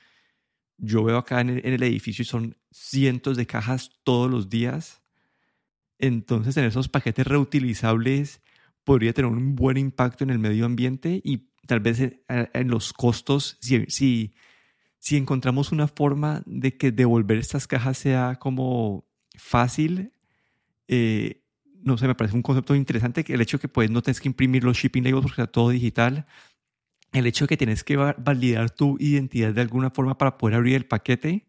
yo 0.78 1.04
veo 1.04 1.18
acá 1.18 1.42
en 1.42 1.50
el, 1.50 1.66
en 1.66 1.74
el 1.74 1.82
edificio 1.82 2.22
y 2.22 2.26
son 2.26 2.58
cientos 2.70 3.38
de 3.38 3.48
cajas 3.48 3.90
todos 4.04 4.30
los 4.30 4.52
días. 4.52 5.02
Entonces, 5.98 6.56
en 6.58 6.66
esos 6.66 6.90
paquetes 6.90 7.26
reutilizables 7.26 8.44
podría 8.84 9.14
tener 9.14 9.32
un 9.32 9.56
buen 9.56 9.78
impacto 9.78 10.24
en 10.24 10.30
el 10.30 10.38
medio 10.38 10.68
ambiente 10.68 11.22
y 11.24 11.50
tal 11.66 11.80
vez 11.80 12.20
en 12.28 12.68
los 12.68 12.94
costos, 12.94 13.58
si, 13.62 13.84
si, 13.88 14.36
si 15.00 15.18
encontramos 15.18 15.72
una 15.72 15.88
forma 15.88 16.44
de 16.46 16.78
que 16.78 16.92
devolver 16.92 17.40
estas 17.40 17.66
cajas 17.66 17.98
sea 17.98 18.36
como 18.36 19.08
fácil, 19.36 20.14
eh, 20.88 21.41
no 21.84 21.98
sé, 21.98 22.08
me 22.08 22.16
parece 22.16 22.36
un 22.36 22.42
concepto 22.42 22.76
interesante 22.76 23.24
que 23.24 23.34
el 23.34 23.42
hecho 23.42 23.58
de 23.58 23.62
que 23.62 23.68
pues 23.68 23.90
no 23.90 24.02
tienes 24.02 24.20
que 24.20 24.30
imprimir 24.30 24.64
los 24.64 24.78
shipping 24.78 25.04
labels 25.04 25.24
porque 25.24 25.42
está 25.42 25.52
todo 25.52 25.70
digital, 25.70 26.26
el 27.12 27.26
hecho 27.28 27.46
de 27.46 27.50
que 27.50 27.58
tienes 27.58 27.84
que 27.84 27.98
validar 27.98 28.70
tu 28.70 28.98
identidad 29.00 29.54
de 29.54 29.62
alguna 29.62 29.90
forma 29.90 30.18
para 30.18 30.38
poder 30.38 30.56
abrir 30.56 30.76
el 30.76 30.86
paquete, 30.86 31.46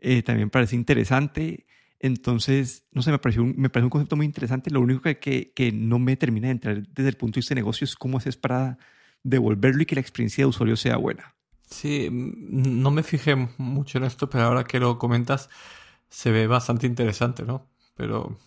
eh, 0.00 0.22
también 0.22 0.50
parece 0.50 0.76
interesante. 0.76 1.66
Entonces, 2.00 2.84
no 2.92 3.00
sé, 3.02 3.10
me 3.10 3.18
parece 3.18 3.40
un, 3.40 3.54
me 3.56 3.70
parece 3.70 3.84
un 3.84 3.90
concepto 3.90 4.16
muy 4.16 4.26
interesante. 4.26 4.70
Lo 4.70 4.80
único 4.80 5.00
que, 5.00 5.18
que, 5.18 5.52
que, 5.52 5.72
no 5.72 5.98
me 5.98 6.16
termina 6.16 6.48
de 6.48 6.52
entrar 6.52 6.82
desde 6.88 7.08
el 7.08 7.16
punto 7.16 7.36
de 7.36 7.40
vista 7.40 7.54
de 7.54 7.60
negocio 7.60 7.84
es 7.84 7.94
cómo 7.94 8.18
haces 8.18 8.36
para 8.36 8.78
devolverlo 9.22 9.82
y 9.82 9.86
que 9.86 9.94
la 9.94 10.00
experiencia 10.00 10.42
de 10.42 10.48
usuario 10.48 10.76
sea 10.76 10.96
buena. 10.96 11.34
Sí, 11.70 12.08
no 12.10 12.90
me 12.90 13.02
fijé 13.02 13.34
mucho 13.56 13.98
en 13.98 14.04
esto, 14.04 14.28
pero 14.28 14.44
ahora 14.44 14.64
que 14.64 14.78
lo 14.78 14.98
comentas, 14.98 15.48
se 16.08 16.30
ve 16.30 16.46
bastante 16.46 16.86
interesante, 16.86 17.42
¿no? 17.44 17.66
Pero 17.96 18.38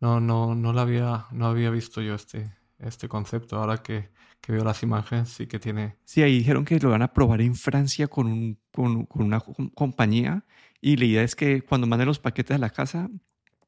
no, 0.00 0.20
no, 0.20 0.54
no 0.54 0.72
lo 0.72 0.80
había, 0.80 1.26
no 1.32 1.46
había 1.46 1.70
visto 1.70 2.00
yo 2.02 2.14
este, 2.14 2.52
este 2.78 3.08
concepto. 3.08 3.56
Ahora 3.56 3.78
que, 3.78 4.10
que 4.40 4.52
veo 4.52 4.64
las 4.64 4.82
imágenes, 4.82 5.30
sí 5.30 5.46
que 5.46 5.58
tiene. 5.58 5.96
Sí, 6.04 6.22
ahí 6.22 6.38
dijeron 6.38 6.64
que 6.64 6.78
lo 6.78 6.90
van 6.90 7.02
a 7.02 7.12
probar 7.12 7.40
en 7.40 7.54
Francia 7.54 8.06
con, 8.08 8.26
un, 8.26 8.58
con, 8.72 9.06
con 9.06 9.22
una 9.22 9.40
compañía 9.74 10.44
y 10.80 10.96
la 10.96 11.04
idea 11.06 11.22
es 11.22 11.34
que 11.34 11.62
cuando 11.62 11.86
manden 11.86 12.08
los 12.08 12.18
paquetes 12.18 12.54
a 12.54 12.58
la 12.58 12.70
casa, 12.70 13.08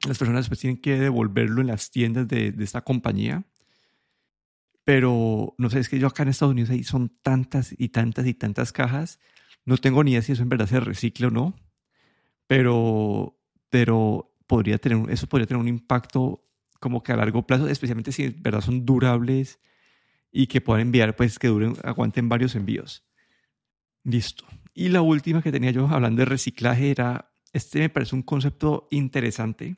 las 0.07 0.19
personas 0.19 0.43
después 0.43 0.61
tienen 0.61 0.81
que 0.81 0.99
devolverlo 0.99 1.63
en 1.63 1.69
las 1.69 1.91
tiendas 1.91 2.29
de, 2.29 2.53
de 2.53 2.65
esta 2.65 2.83
compañía. 2.83 3.45
Pero 4.85 5.55
no 5.59 5.71
sé, 5.71 5.81
es 5.81 5.89
que 5.89 5.99
yo 5.99 6.07
acá 6.07 6.23
en 6.23 6.29
Estados 6.29 6.53
Unidos 6.53 6.71
ahí 6.71 6.85
son 6.85 7.09
tantas 7.23 7.75
y 7.77 7.89
tantas 7.89 8.27
y 8.27 8.35
tantas 8.35 8.71
cajas. 8.71 9.19
No 9.65 9.79
tengo 9.79 10.05
ni 10.05 10.13
idea 10.13 10.23
si 10.23 10.33
eso 10.33 10.43
en 10.43 10.49
verdad 10.49 10.67
se 10.67 10.79
recicla 10.79 11.29
o 11.29 11.31
no. 11.31 11.55
Pero, 12.47 13.37
pero 13.71 14.36
podría 14.47 14.79
tener, 14.79 15.11
eso 15.11 15.27
podría 15.27 15.47
tener 15.47 15.61
un 15.61 15.69
impacto 15.69 16.43
como 16.81 17.03
que 17.03 17.13
a 17.13 17.17
largo 17.17 17.47
plazo, 17.47 17.69
especialmente 17.69 18.13
si 18.13 18.25
en 18.25 18.43
verdad 18.43 18.61
son 18.61 18.85
durables 18.85 19.59
y 20.31 20.47
que 20.47 20.61
puedan 20.61 20.83
enviar, 20.83 21.17
pues 21.17 21.39
que 21.39 21.49
duren, 21.49 21.77
aguanten 21.83 22.29
varios 22.29 22.55
envíos. 22.55 23.05
Listo. 24.05 24.45
Y 24.75 24.89
la 24.91 25.01
última 25.01 25.43
que 25.43 25.51
tenía 25.51 25.71
yo 25.71 25.89
hablando 25.89 26.21
de 26.21 26.27
reciclaje 26.27 26.91
era, 26.91 27.33
este 27.53 27.79
me 27.79 27.89
parece 27.89 28.15
un 28.15 28.23
concepto 28.23 28.87
interesante 28.91 29.77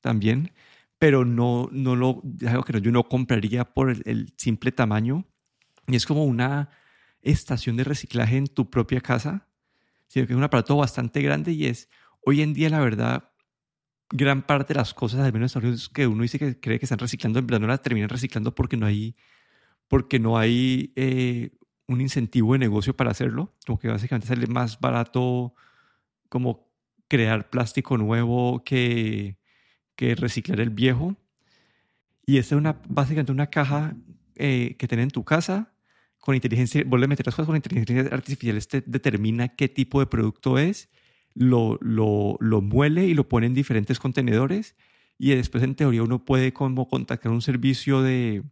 también, 0.00 0.52
pero 0.98 1.24
no, 1.24 1.68
no 1.72 1.96
lo, 1.96 2.22
algo 2.46 2.62
que 2.62 2.80
yo 2.80 2.92
no 2.92 3.08
compraría 3.08 3.64
por 3.64 3.90
el, 3.90 4.32
simple 4.36 4.70
tamaño. 4.70 5.24
Y 5.88 5.96
es 5.96 6.06
como 6.06 6.24
una 6.24 6.70
estación 7.22 7.76
de 7.76 7.84
reciclaje 7.84 8.36
en 8.36 8.46
tu 8.46 8.70
propia 8.70 9.00
casa, 9.00 9.48
sino 10.06 10.26
que 10.26 10.32
es 10.32 10.36
un 10.36 10.44
aparato 10.44 10.76
bastante 10.76 11.20
grande 11.22 11.52
y 11.52 11.66
es, 11.66 11.88
hoy 12.24 12.42
en 12.42 12.54
día 12.54 12.70
la 12.70 12.80
verdad, 12.80 13.29
gran 14.10 14.42
parte 14.42 14.74
de 14.74 14.78
las 14.78 14.92
cosas, 14.94 15.20
al 15.20 15.32
menos 15.32 15.56
que 15.92 16.06
uno 16.06 16.22
dice 16.22 16.38
que 16.38 16.58
cree 16.58 16.78
que 16.78 16.86
están 16.86 16.98
reciclando, 16.98 17.38
en 17.38 17.46
verdad 17.46 17.60
no 17.60 17.66
las 17.68 17.82
terminan 17.82 18.08
reciclando 18.08 18.54
porque 18.54 18.76
no 18.76 18.86
hay, 18.86 19.16
porque 19.88 20.18
no 20.18 20.38
hay 20.38 20.92
eh, 20.96 21.50
un 21.86 22.00
incentivo 22.00 22.52
de 22.52 22.58
negocio 22.58 22.96
para 22.96 23.10
hacerlo, 23.10 23.54
como 23.66 23.78
que 23.78 23.88
básicamente 23.88 24.26
sale 24.26 24.46
más 24.46 24.80
barato 24.80 25.54
como 26.28 26.68
crear 27.08 27.50
plástico 27.50 27.98
nuevo 27.98 28.62
que, 28.64 29.38
que 29.96 30.14
reciclar 30.14 30.60
el 30.60 30.70
viejo. 30.70 31.16
Y 32.26 32.38
esta 32.38 32.54
es 32.54 32.58
una, 32.58 32.80
básicamente 32.88 33.32
una 33.32 33.48
caja 33.48 33.96
eh, 34.36 34.76
que 34.78 34.86
tiene 34.88 35.02
en 35.02 35.10
tu 35.10 35.24
casa 35.24 35.72
con 36.20 36.34
inteligencia, 36.34 36.84
vuelve 36.86 37.06
a 37.06 37.08
meter 37.08 37.26
las 37.26 37.34
cosas 37.34 37.46
con 37.46 37.56
inteligencia 37.56 38.14
artificial, 38.14 38.56
este 38.56 38.82
determina 38.86 39.48
qué 39.48 39.68
tipo 39.68 40.00
de 40.00 40.06
producto 40.06 40.58
es, 40.58 40.90
lo, 41.40 41.78
lo, 41.80 42.36
lo 42.38 42.60
muele 42.60 43.06
y 43.06 43.14
lo 43.14 43.26
pone 43.26 43.46
en 43.46 43.54
diferentes 43.54 43.98
contenedores 43.98 44.76
y 45.16 45.34
después 45.34 45.64
en 45.64 45.74
teoría 45.74 46.02
uno 46.02 46.22
puede 46.22 46.52
como 46.52 46.86
contactar 46.86 47.32
un 47.32 47.40
servicio 47.40 48.02
de, 48.02 48.42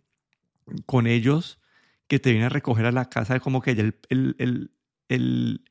con 0.86 1.06
ellos 1.06 1.60
que 2.06 2.18
te 2.18 2.30
viene 2.30 2.46
a 2.46 2.48
recoger 2.48 2.86
a 2.86 2.92
la 2.92 3.10
casa, 3.10 3.40
como 3.40 3.60
que 3.60 3.74
ya 3.74 3.82
el, 3.82 3.94
el, 4.08 4.70
el, 5.10 5.64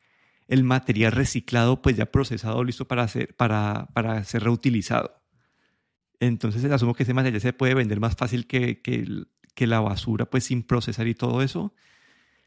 el, 0.48 0.64
material 0.64 1.12
reciclado, 1.12 1.82
pues 1.82 1.98
ya 1.98 2.06
procesado, 2.06 2.64
listo 2.64 2.88
para 2.88 3.08
ser, 3.08 3.36
para, 3.36 3.88
para 3.96 4.24
ser 4.24 4.44
reutilizado. 4.44 5.20
Entonces 6.20 6.64
asumo 6.66 6.94
que 6.94 7.02
ese 7.02 7.16
material 7.16 7.42
se 7.42 7.52
puede 7.52 7.74
vender 7.74 8.00
más 8.00 8.16
fácil 8.16 8.46
que, 8.46 8.84
que, 8.84 9.26
que, 9.56 9.66
la 9.66 9.80
basura, 9.80 10.30
pues 10.30 10.44
sin 10.44 10.62
procesar 10.62 11.08
y 11.08 11.16
todo 11.16 11.42
eso. 11.42 11.74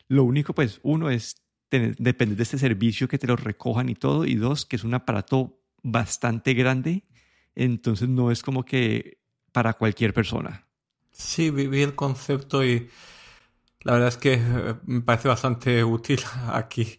Lo 0.06 0.22
único, 0.22 0.54
pues, 0.54 0.78
uno 0.84 1.10
es 1.10 1.42
tener, 1.70 1.96
depender 1.96 2.36
de 2.36 2.42
este 2.42 2.58
servicio 2.58 3.08
que 3.08 3.18
te 3.18 3.26
lo 3.26 3.36
recojan 3.36 3.88
y 3.88 3.94
todo, 3.94 4.26
y 4.26 4.34
dos, 4.34 4.66
que 4.66 4.76
es 4.76 4.84
un 4.84 4.92
aparato 4.92 5.58
bastante 5.82 6.52
grande, 6.52 7.04
entonces 7.54 8.08
no 8.08 8.30
es 8.30 8.42
como 8.42 8.64
que 8.64 9.18
para 9.52 9.72
cualquier 9.72 10.12
persona. 10.12 10.66
Sí, 11.10 11.50
vi 11.50 11.82
el 11.82 11.94
concepto 11.94 12.62
y 12.62 12.90
la 13.82 13.94
verdad 13.94 14.08
es 14.08 14.16
que 14.18 14.34
eh, 14.34 14.74
me 14.84 15.00
parece 15.00 15.28
bastante 15.28 15.82
útil 15.98 16.20
aquí, 16.52 16.98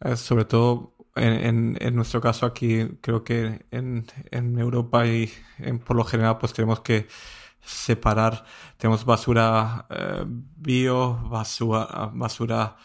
eh, 0.00 0.16
sobre 0.16 0.44
todo 0.44 0.94
en, 1.16 1.76
nuestro 1.94 2.20
caso 2.20 2.46
aquí, 2.46 2.86
creo 3.00 3.24
que 3.24 3.66
en, 3.72 4.06
en 4.30 4.58
Europa 4.58 5.06
y 5.06 5.32
por 5.84 5.96
lo 5.96 6.04
general 6.04 6.38
pues 6.38 6.52
tenemos 6.52 6.80
que 6.80 7.08
separar, 7.60 8.44
tenemos 8.76 9.04
basura 9.04 9.86
eh, 9.90 10.24
bio, 10.26 11.16
basura, 11.28 12.10
basura 12.14 12.76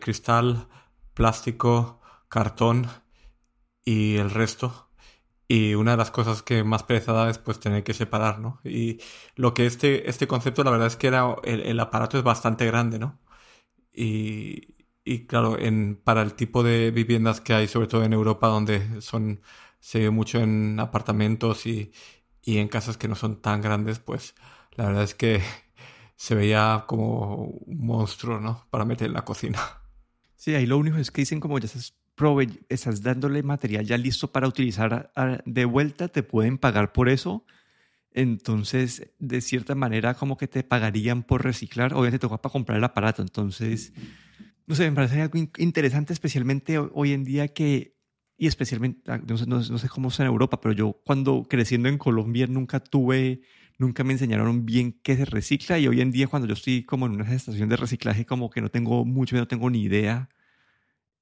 cristal, 0.00 0.68
plástico, 1.14 2.00
cartón 2.28 2.86
y 3.84 4.16
el 4.16 4.30
resto. 4.30 4.90
Y 5.48 5.74
una 5.74 5.92
de 5.92 5.96
las 5.98 6.10
cosas 6.10 6.42
que 6.42 6.64
más 6.64 6.82
pereza 6.84 7.30
es 7.30 7.38
pues 7.38 7.60
tener 7.60 7.84
que 7.84 7.94
separar, 7.94 8.38
¿no? 8.40 8.60
Y 8.64 9.00
lo 9.36 9.54
que 9.54 9.66
este, 9.66 10.08
este 10.10 10.26
concepto, 10.28 10.64
la 10.64 10.70
verdad 10.70 10.88
es 10.88 10.96
que 10.96 11.08
era, 11.08 11.36
el, 11.44 11.80
aparato 11.80 12.18
es 12.18 12.24
bastante 12.24 12.66
grande, 12.66 12.98
¿no? 12.98 13.18
Y, 13.92 14.76
y, 15.04 15.26
claro, 15.26 15.58
en, 15.58 15.96
para 16.04 16.22
el 16.22 16.34
tipo 16.34 16.62
de 16.62 16.90
viviendas 16.92 17.40
que 17.40 17.54
hay, 17.54 17.68
sobre 17.68 17.88
todo 17.88 18.04
en 18.04 18.12
Europa, 18.12 18.48
donde 18.48 19.00
son, 19.02 19.42
se 19.80 20.00
ve 20.00 20.10
mucho 20.10 20.40
en 20.40 20.78
apartamentos 20.80 21.66
y, 21.66 21.92
y 22.42 22.58
en 22.58 22.68
casas 22.68 22.98
que 22.98 23.08
no 23.08 23.14
son 23.16 23.40
tan 23.42 23.62
grandes, 23.62 23.98
pues 24.00 24.34
la 24.72 24.86
verdad 24.86 25.04
es 25.04 25.14
que 25.14 25.42
se 26.18 26.34
veía 26.34 26.84
como 26.88 27.44
un 27.44 27.86
monstruo, 27.86 28.40
¿no? 28.40 28.66
Para 28.70 28.84
meter 28.84 29.06
en 29.06 29.12
la 29.14 29.24
cocina. 29.24 29.60
Sí, 30.34 30.52
ahí 30.52 30.66
lo 30.66 30.76
único 30.76 30.98
es 30.98 31.12
que 31.12 31.22
dicen 31.22 31.38
como 31.38 31.60
ya 31.60 31.68
estás 32.68 33.02
dándole 33.02 33.44
material 33.44 33.86
ya 33.86 33.96
listo 33.96 34.32
para 34.32 34.48
utilizar 34.48 35.12
de 35.44 35.64
vuelta, 35.64 36.08
te 36.08 36.24
pueden 36.24 36.58
pagar 36.58 36.92
por 36.92 37.08
eso. 37.08 37.46
Entonces, 38.10 39.12
de 39.20 39.40
cierta 39.40 39.76
manera, 39.76 40.14
como 40.14 40.36
que 40.36 40.48
te 40.48 40.64
pagarían 40.64 41.22
por 41.22 41.44
reciclar. 41.44 41.94
Obviamente, 41.94 42.18
te 42.18 42.22
toca 42.22 42.42
para 42.42 42.52
comprar 42.52 42.78
el 42.78 42.84
aparato. 42.84 43.22
Entonces, 43.22 43.92
no 44.66 44.74
sé, 44.74 44.90
me 44.90 44.96
parece 44.96 45.22
algo 45.22 45.38
interesante, 45.58 46.12
especialmente 46.12 46.78
hoy 46.78 47.12
en 47.12 47.22
día 47.22 47.46
que, 47.46 47.96
y 48.36 48.48
especialmente, 48.48 49.08
ah, 49.12 49.20
no 49.24 49.38
sé, 49.38 49.46
no, 49.46 49.62
sé 49.62 49.88
cómo 49.88 50.08
es 50.08 50.18
en 50.18 50.26
Europa, 50.26 50.60
pero 50.60 50.74
yo 50.74 51.00
cuando 51.04 51.46
creciendo 51.48 51.88
en 51.88 51.96
Colombia 51.96 52.48
nunca 52.48 52.80
tuve, 52.80 53.42
nunca 53.78 54.04
me 54.04 54.12
enseñaron 54.12 54.66
bien 54.66 54.92
qué 55.02 55.16
se 55.16 55.24
recicla 55.24 55.78
y 55.78 55.88
hoy 55.88 56.00
en 56.00 56.10
día 56.10 56.26
cuando 56.28 56.48
yo 56.48 56.54
estoy 56.54 56.84
como 56.84 57.06
en 57.06 57.12
una 57.12 57.32
estación 57.34 57.68
de 57.68 57.76
reciclaje 57.76 58.26
como 58.26 58.50
que 58.50 58.60
no 58.60 58.70
tengo 58.70 59.04
mucho, 59.04 59.36
no 59.36 59.48
tengo 59.48 59.70
ni 59.70 59.82
idea 59.82 60.28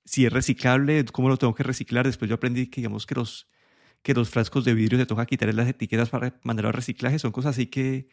si 0.07 0.25
es 0.25 0.33
reciclable, 0.33 1.05
cómo 1.07 1.29
lo 1.29 1.37
tengo 1.37 1.55
que 1.55 1.65
reciclar. 1.65 2.07
Después 2.07 2.29
yo 2.29 2.37
aprendí 2.37 2.69
que 2.69 2.81
digamos 2.81 3.07
que 3.07 3.15
los, 3.17 3.49
que 4.03 4.15
los 4.15 4.31
frascos 4.31 4.65
de 4.65 4.75
vidrio 4.75 4.99
se 4.99 5.07
toca 5.07 5.27
quitar 5.27 5.53
las 5.55 5.69
etiquetas 5.69 6.09
para 6.11 6.39
mandarlo 6.45 6.69
al 6.69 6.75
reciclaje. 6.75 7.19
Son 7.19 7.33
cosas 7.33 7.57
así 7.57 7.67
que, 7.67 8.09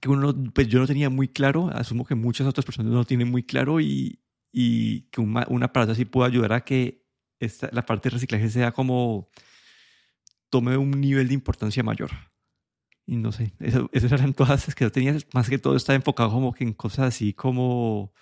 que 0.00 0.08
uno, 0.08 0.34
pues 0.54 0.68
yo 0.68 0.78
no 0.78 0.86
tenía 0.86 1.10
muy 1.10 1.28
claro. 1.28 1.70
Asumo 1.72 2.04
que 2.04 2.14
muchas 2.14 2.46
otras 2.46 2.66
personas 2.66 2.92
no 2.92 3.04
tienen 3.04 3.30
muy 3.30 3.42
claro 3.42 3.80
y, 3.80 4.20
y 4.52 5.02
que 5.10 5.20
un, 5.20 5.42
un 5.48 5.62
aparato 5.62 5.92
así 5.92 6.04
puede 6.04 6.28
ayudar 6.28 6.52
a 6.52 6.64
que 6.64 7.06
esta, 7.40 7.70
la 7.72 7.86
parte 7.86 8.10
de 8.10 8.14
reciclaje 8.14 8.50
sea 8.50 8.72
como 8.72 9.30
tome 10.50 10.76
un 10.76 10.90
nivel 11.00 11.28
de 11.28 11.34
importancia 11.34 11.82
mayor. 11.82 12.10
Y 13.06 13.16
no 13.16 13.30
sé, 13.30 13.52
eso, 13.60 13.88
esas 13.92 14.10
eran 14.12 14.34
todas 14.34 14.66
las 14.66 14.74
que 14.74 14.84
yo 14.84 14.90
tenía, 14.90 15.16
más 15.32 15.48
que 15.48 15.58
todo 15.58 15.76
estaba 15.76 15.94
enfocado 15.94 16.30
como 16.30 16.52
que 16.52 16.64
en 16.64 16.72
cosas 16.72 17.06
así 17.06 17.32
como 17.32 18.12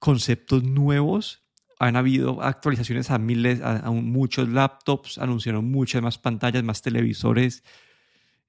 conceptos 0.00 0.64
nuevos. 0.64 1.42
Han 1.78 1.96
habido 1.96 2.42
actualizaciones 2.42 3.10
a 3.10 3.18
miles, 3.18 3.60
a, 3.62 3.90
muchos 3.90 4.48
laptops, 4.48 5.18
anunciaron 5.18 5.70
muchas 5.70 6.02
más 6.02 6.18
pantallas, 6.18 6.64
más 6.64 6.82
televisores, 6.82 7.64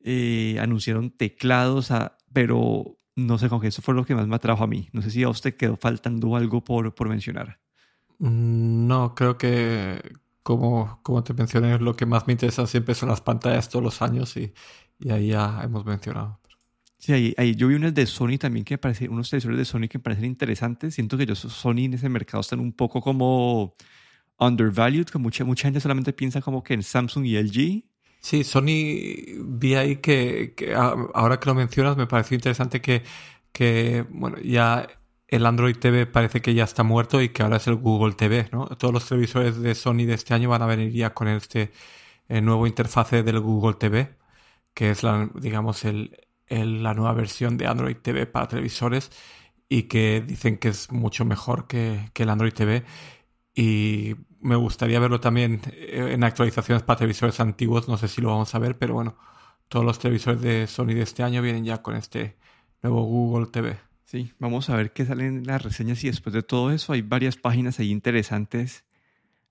eh, 0.03 0.57
anunciaron 0.59 1.11
teclados, 1.11 1.91
pero 2.33 2.97
no 3.15 3.37
sé, 3.37 3.49
con 3.49 3.61
que 3.61 3.67
eso 3.67 3.81
fue 3.81 3.93
lo 3.93 4.05
que 4.05 4.15
más 4.15 4.27
me 4.27 4.35
atrajo 4.35 4.63
a 4.63 4.67
mí. 4.67 4.89
No 4.91 5.01
sé 5.01 5.09
si 5.09 5.23
a 5.23 5.29
usted 5.29 5.55
quedó 5.55 5.77
faltando 5.77 6.35
algo 6.35 6.63
por, 6.63 6.93
por 6.93 7.09
mencionar. 7.09 7.59
Mm, 8.19 8.87
no, 8.87 9.15
creo 9.15 9.37
que 9.37 10.01
como, 10.43 10.99
como 11.01 11.23
te 11.23 11.33
mencioné, 11.33 11.79
lo 11.79 11.95
que 11.95 12.05
más 12.05 12.27
me 12.27 12.33
interesa 12.33 12.67
siempre 12.67 12.93
son 12.93 13.09
las 13.09 13.21
pantallas 13.21 13.69
todos 13.69 13.83
los 13.83 14.01
años 14.01 14.37
y, 14.37 14.53
y 14.99 15.11
ahí 15.11 15.27
ya 15.27 15.61
hemos 15.63 15.85
mencionado. 15.85 16.39
Sí, 16.97 17.13
ahí, 17.13 17.33
ahí, 17.37 17.55
yo 17.55 17.67
vi 17.67 17.75
unos 17.75 17.93
de 17.93 18.05
Sony 18.05 18.37
también 18.39 18.65
que 18.65 18.75
me 18.75 18.77
parecen, 18.79 19.11
unos 19.11 19.29
televisores 19.29 19.59
de 19.59 19.65
Sony 19.65 19.87
que 19.87 19.99
me 19.99 20.03
parecen 20.03 20.25
interesantes. 20.25 20.95
Siento 20.95 21.17
que 21.17 21.23
ellos, 21.23 21.39
Sony 21.39 21.85
en 21.85 21.93
ese 21.93 22.09
mercado 22.09 22.41
están 22.41 22.59
un 22.59 22.73
poco 22.73 23.01
como 23.01 23.75
undervalued, 24.39 25.05
que 25.05 25.17
mucha, 25.19 25.45
mucha 25.45 25.67
gente 25.67 25.79
solamente 25.79 26.13
piensa 26.13 26.41
como 26.41 26.63
que 26.63 26.73
en 26.73 26.83
Samsung 26.83 27.25
y 27.25 27.37
LG. 27.37 27.83
Sí, 28.21 28.43
Sony 28.43 29.37
vi 29.45 29.75
ahí 29.75 29.97
que, 29.97 30.53
que 30.55 30.73
ahora 30.73 31.39
que 31.39 31.45
lo 31.47 31.55
mencionas 31.55 31.95
me 31.95 32.07
pareció 32.07 32.35
interesante 32.35 32.81
que, 32.81 33.03
que 33.51 34.05
bueno, 34.09 34.37
ya 34.41 34.87
el 35.27 35.45
Android 35.45 35.75
TV 35.77 36.05
parece 36.07 36.41
que 36.41 36.53
ya 36.53 36.63
está 36.63 36.83
muerto 36.83 37.21
y 37.21 37.29
que 37.29 37.43
ahora 37.43 37.57
es 37.57 37.67
el 37.67 37.75
Google 37.75 38.13
TV, 38.15 38.49
¿no? 38.51 38.65
Todos 38.67 38.93
los 38.93 39.07
televisores 39.07 39.59
de 39.59 39.75
Sony 39.75 40.05
de 40.05 40.13
este 40.15 40.33
año 40.33 40.49
van 40.49 40.61
a 40.61 40.65
venir 40.65 40.91
ya 40.91 41.13
con 41.13 41.27
este 41.27 41.71
eh, 42.29 42.41
nuevo 42.41 42.67
interfase 42.67 43.23
del 43.23 43.39
Google 43.39 43.75
TV, 43.75 44.15
que 44.75 44.91
es 44.91 45.01
la, 45.01 45.31
digamos, 45.33 45.85
el, 45.85 46.15
la 46.47 46.93
nueva 46.93 47.13
versión 47.13 47.57
de 47.57 47.65
Android 47.65 47.97
TV 47.97 48.27
para 48.27 48.47
televisores 48.47 49.09
y 49.67 49.83
que 49.83 50.23
dicen 50.25 50.57
que 50.59 50.67
es 50.67 50.91
mucho 50.91 51.25
mejor 51.25 51.65
que, 51.65 52.11
que 52.13 52.23
el 52.23 52.29
Android 52.29 52.53
TV. 52.53 52.83
Y 53.55 54.15
me 54.41 54.55
gustaría 54.57 54.99
verlo 54.99 55.19
también 55.19 55.61
eh, 55.71 56.09
en 56.11 56.23
actualizaciones 56.23 56.83
para 56.83 56.99
televisores 56.99 57.39
antiguos, 57.39 57.87
no 57.87 57.97
sé 57.97 58.07
si 58.07 58.21
lo 58.21 58.29
vamos 58.29 58.53
a 58.53 58.59
ver, 58.59 58.77
pero 58.77 58.93
bueno, 58.93 59.17
todos 59.69 59.85
los 59.85 59.97
televisores 59.97 60.41
de 60.41 60.67
Sony 60.67 60.87
de 60.87 61.01
este 61.01 61.23
año 61.23 61.41
vienen 61.41 61.65
ya 61.65 61.81
con 61.81 61.95
este 61.95 62.37
nuevo 62.83 63.03
Google 63.03 63.47
TV. 63.47 63.77
Sí, 64.03 64.33
vamos 64.37 64.69
a 64.69 64.75
ver 64.75 64.93
qué 64.93 65.05
salen 65.05 65.47
las 65.47 65.63
reseñas 65.63 66.03
y 66.03 66.07
después 66.07 66.33
de 66.33 66.43
todo 66.43 66.71
eso 66.71 66.93
hay 66.93 67.01
varias 67.01 67.37
páginas 67.37 67.79
ahí 67.79 67.89
interesantes 67.89 68.85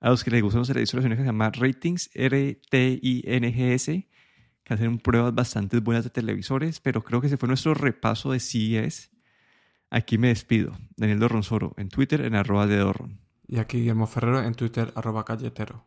a 0.00 0.10
los 0.10 0.22
que 0.22 0.30
les 0.30 0.42
gustan 0.42 0.60
los 0.60 0.68
televisores 0.68 1.06
que 1.08 1.16
se 1.16 1.24
llama 1.24 1.50
Ratings, 1.50 2.10
R-T-I-N-G-S, 2.14 4.06
que 4.64 4.74
hacen 4.74 4.98
pruebas 4.98 5.34
bastante 5.34 5.78
buenas 5.80 6.04
de 6.04 6.10
televisores, 6.10 6.80
pero 6.80 7.04
creo 7.04 7.20
que 7.20 7.28
ese 7.28 7.36
fue 7.36 7.48
nuestro 7.48 7.74
repaso 7.74 8.32
de 8.32 8.40
CES. 8.40 9.10
Aquí 9.90 10.18
me 10.18 10.28
despido. 10.28 10.76
Daniel 10.96 11.20
Dorronsoro 11.20 11.74
en 11.76 11.88
Twitter 11.88 12.22
en 12.22 12.34
arroba 12.34 12.66
de 12.66 12.78
Dorron. 12.78 13.20
Y 13.46 13.58
aquí 13.58 13.78
Guillermo 13.78 14.06
Ferrero 14.06 14.42
en 14.42 14.54
Twitter 14.54 14.92
arroba 14.96 15.24
calletero. 15.24 15.84